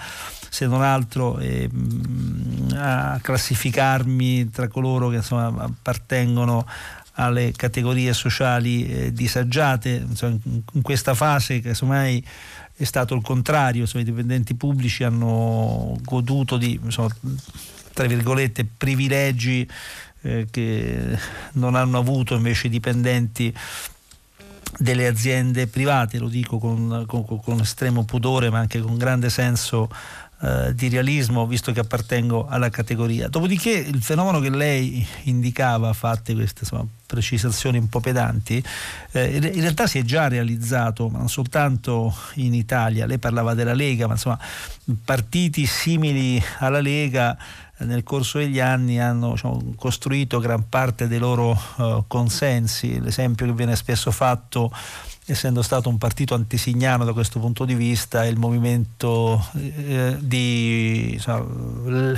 [0.49, 1.68] se non altro eh,
[2.76, 6.68] a classificarmi tra coloro che insomma, appartengono
[7.14, 12.22] alle categorie sociali eh, disagiate, insomma, in, questa fase insomma, è
[12.84, 17.10] stato il contrario, insomma, i dipendenti pubblici hanno goduto di insomma,
[17.94, 19.68] tra virgolette privilegi
[20.22, 21.18] eh, che
[21.53, 23.53] non hanno avuto invece i dipendenti
[24.78, 29.90] delle aziende private, lo dico con, con, con estremo pudore ma anche con grande senso
[30.44, 33.30] eh, di realismo visto che appartengo alla categoria.
[33.30, 38.61] Dopodiché il fenomeno che lei indicava, fatte queste insomma, precisazioni un po' pedanti,
[39.11, 43.74] eh, in realtà si è già realizzato, ma non soltanto in Italia, lei parlava della
[43.74, 44.38] Lega, ma insomma
[45.06, 47.38] partiti simili alla Lega
[47.79, 52.99] nel corso degli anni hanno diciamo, costruito gran parte dei loro uh, consensi.
[52.99, 54.71] L'esempio che viene spesso fatto
[55.25, 61.45] essendo stato un partito antisignano da questo punto di vista, il movimento eh, di insomma,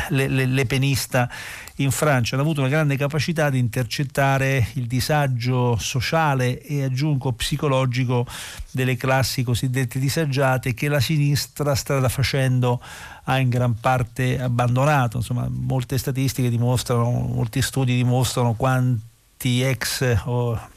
[0.10, 1.30] le, le, le, penista
[1.76, 8.26] in Francia hanno avuto una grande capacità di intercettare il disagio sociale e aggiungo psicologico
[8.72, 12.82] delle classi cosiddette disagiate che la sinistra strada facendo
[13.26, 15.18] ha in gran parte abbandonato.
[15.18, 20.74] Insomma, molte statistiche dimostrano, molti studi dimostrano quanti ex o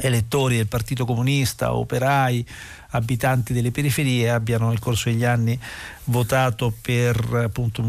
[0.00, 2.46] elettori del Partito Comunista, operai,
[2.90, 5.58] abitanti delle periferie abbiano nel corso degli anni
[6.04, 7.84] votato per appunto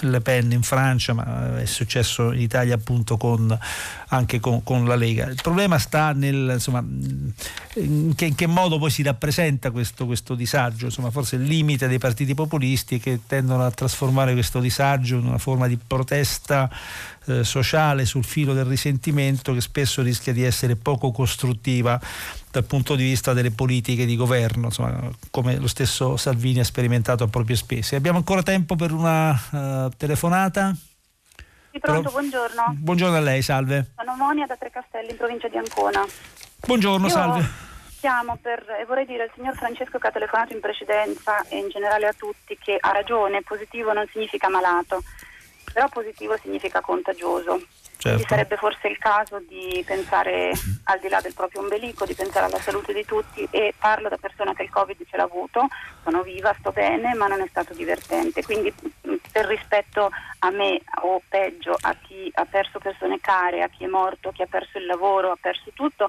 [0.00, 3.56] Le Pen in Francia, ma è successo in Italia appunto con,
[4.08, 5.26] anche con, con, la Lega.
[5.26, 6.82] Il problema sta nel insomma,
[7.74, 11.86] in, che, in che modo poi si rappresenta questo, questo disagio, insomma, forse il limite
[11.86, 16.70] dei partiti populisti che tendono a trasformare questo disagio in una forma di protesta
[17.26, 22.00] eh, sociale sul filo del risentimento che spesso rischia di essere poco costruttiva
[22.52, 27.24] dal punto di vista delle politiche di governo, insomma, come lo stesso Salvini ha sperimentato
[27.24, 27.96] a proprie spese.
[27.96, 30.76] Abbiamo ancora tempo per una uh, telefonata?
[31.70, 32.10] Sì, pronto, Però...
[32.10, 32.74] buongiorno.
[32.76, 33.92] Buongiorno a lei, salve.
[33.96, 36.04] Sono Monia da Tre Castelli, in provincia di Ancona.
[36.66, 37.48] Buongiorno, Io salve.
[38.00, 41.70] Chiamo per, e vorrei dire al signor Francesco che ha telefonato in precedenza e in
[41.70, 45.02] generale a tutti che ha ragione, positivo non significa malato,
[45.72, 47.62] però positivo significa contagioso.
[48.02, 48.16] Certo.
[48.16, 50.50] Quindi sarebbe forse il caso di pensare
[50.84, 54.16] al di là del proprio ombelico, di pensare alla salute di tutti e parlo da
[54.16, 55.68] persona che il Covid ce l'ha avuto,
[56.02, 58.42] sono viva, sto bene, ma non è stato divertente.
[58.42, 58.74] Quindi
[59.30, 60.10] per rispetto
[60.40, 64.42] a me o peggio a chi ha perso persone care, a chi è morto, chi
[64.42, 66.08] ha perso il lavoro, ha perso tutto,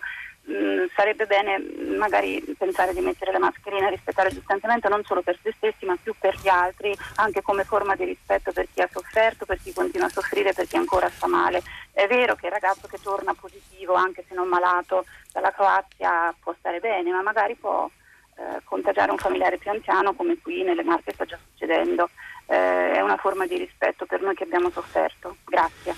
[0.52, 1.58] Mm, sarebbe bene
[1.98, 5.86] magari pensare di mettere la mascherina e rispettare il distanziamento non solo per se stessi
[5.86, 9.60] ma più per gli altri, anche come forma di rispetto per chi ha sofferto, per
[9.62, 11.64] chi continua a soffrire, per chi ancora sta male.
[11.94, 16.54] È vero che il ragazzo che torna positivo, anche se non malato, dalla Croazia può
[16.60, 17.90] stare bene, ma magari può
[18.36, 22.10] eh, contagiare un familiare più anziano come qui nelle Marche sta già succedendo.
[22.46, 25.38] Eh, è una forma di rispetto per noi che abbiamo sofferto.
[25.46, 25.96] Grazie.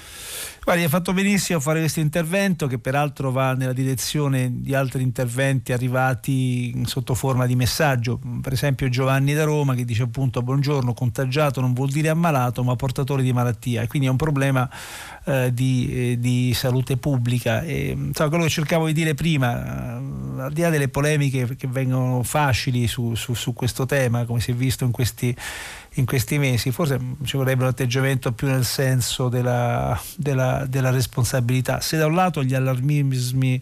[0.65, 5.03] Guardi, ha fatto benissimo a fare questo intervento che peraltro va nella direzione di altri
[5.03, 8.19] interventi arrivati sotto forma di messaggio.
[8.41, 12.75] Per esempio Giovanni da Roma che dice appunto buongiorno, contagiato non vuol dire ammalato ma
[12.75, 14.67] portatore di malattia e quindi è un problema
[15.25, 17.61] eh, di, eh, di, salute pubblica.
[17.61, 21.67] E, insomma, quello che cercavo di dire prima, eh, al di là delle polemiche che
[21.67, 25.35] vengono facili su, su, su questo tema, come si è visto in questi
[25.97, 31.79] in questi mesi, forse ci vorrebbe un atteggiamento più nel senso della, della, della responsabilità.
[31.79, 33.61] Se da un lato gli allarmismi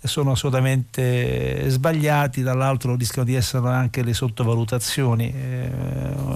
[0.00, 5.32] sono assolutamente sbagliati, dall'altro rischiano di essere anche le sottovalutazioni.
[5.32, 5.70] Eh,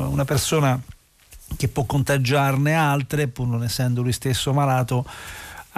[0.09, 0.81] una persona
[1.57, 5.07] che può contagiarne altre, pur non essendo lui stesso malato,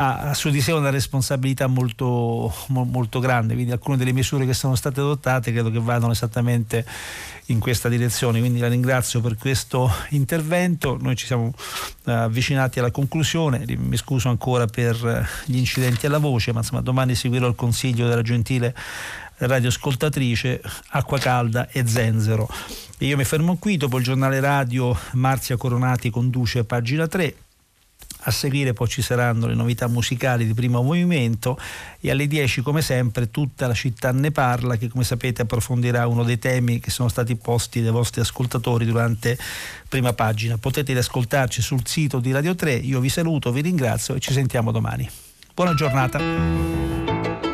[0.00, 4.76] ha, su di sé una responsabilità molto, molto grande, quindi alcune delle misure che sono
[4.76, 6.86] state adottate credo che vadano esattamente
[7.46, 12.92] in questa direzione, quindi la ringrazio per questo intervento, noi ci siamo uh, avvicinati alla
[12.92, 18.06] conclusione, mi scuso ancora per gli incidenti alla voce, ma insomma domani seguirò il consiglio
[18.06, 18.74] della gentile
[19.38, 22.48] radioascoltatrice Acqua Calda e Zenzero.
[22.98, 27.34] io mi fermo qui, dopo il giornale radio Marzia Coronati conduce pagina 3.
[28.22, 31.58] A seguire poi ci saranno le novità musicali di primo movimento
[32.00, 36.24] e alle 10 come sempre tutta la città ne parla che come sapete approfondirà uno
[36.24, 39.38] dei temi che sono stati posti dai vostri ascoltatori durante
[39.88, 40.58] prima pagina.
[40.58, 42.74] Potete riascoltarci sul sito di Radio 3.
[42.74, 45.08] Io vi saluto, vi ringrazio e ci sentiamo domani.
[45.54, 47.47] Buona giornata.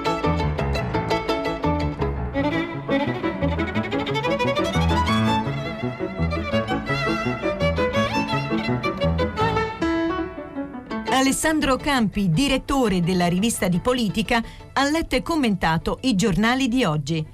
[11.35, 14.40] Alessandro Campi, direttore della rivista di politica,
[14.73, 17.27] ha letto e commentato i giornali di oggi.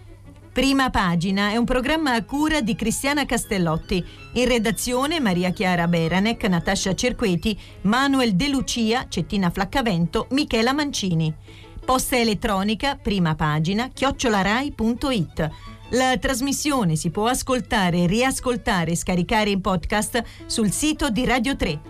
[0.50, 4.02] Prima pagina è un programma a cura di Cristiana Castellotti.
[4.32, 11.32] In redazione Maria Chiara Beranec, Natascia Cerqueti, Manuel De Lucia, Cettina Flaccavento, Michela Mancini.
[11.84, 15.50] Posta elettronica, prima pagina, chiocciolarai.it.
[15.90, 21.89] La trasmissione si può ascoltare, riascoltare e scaricare in podcast sul sito di Radio 3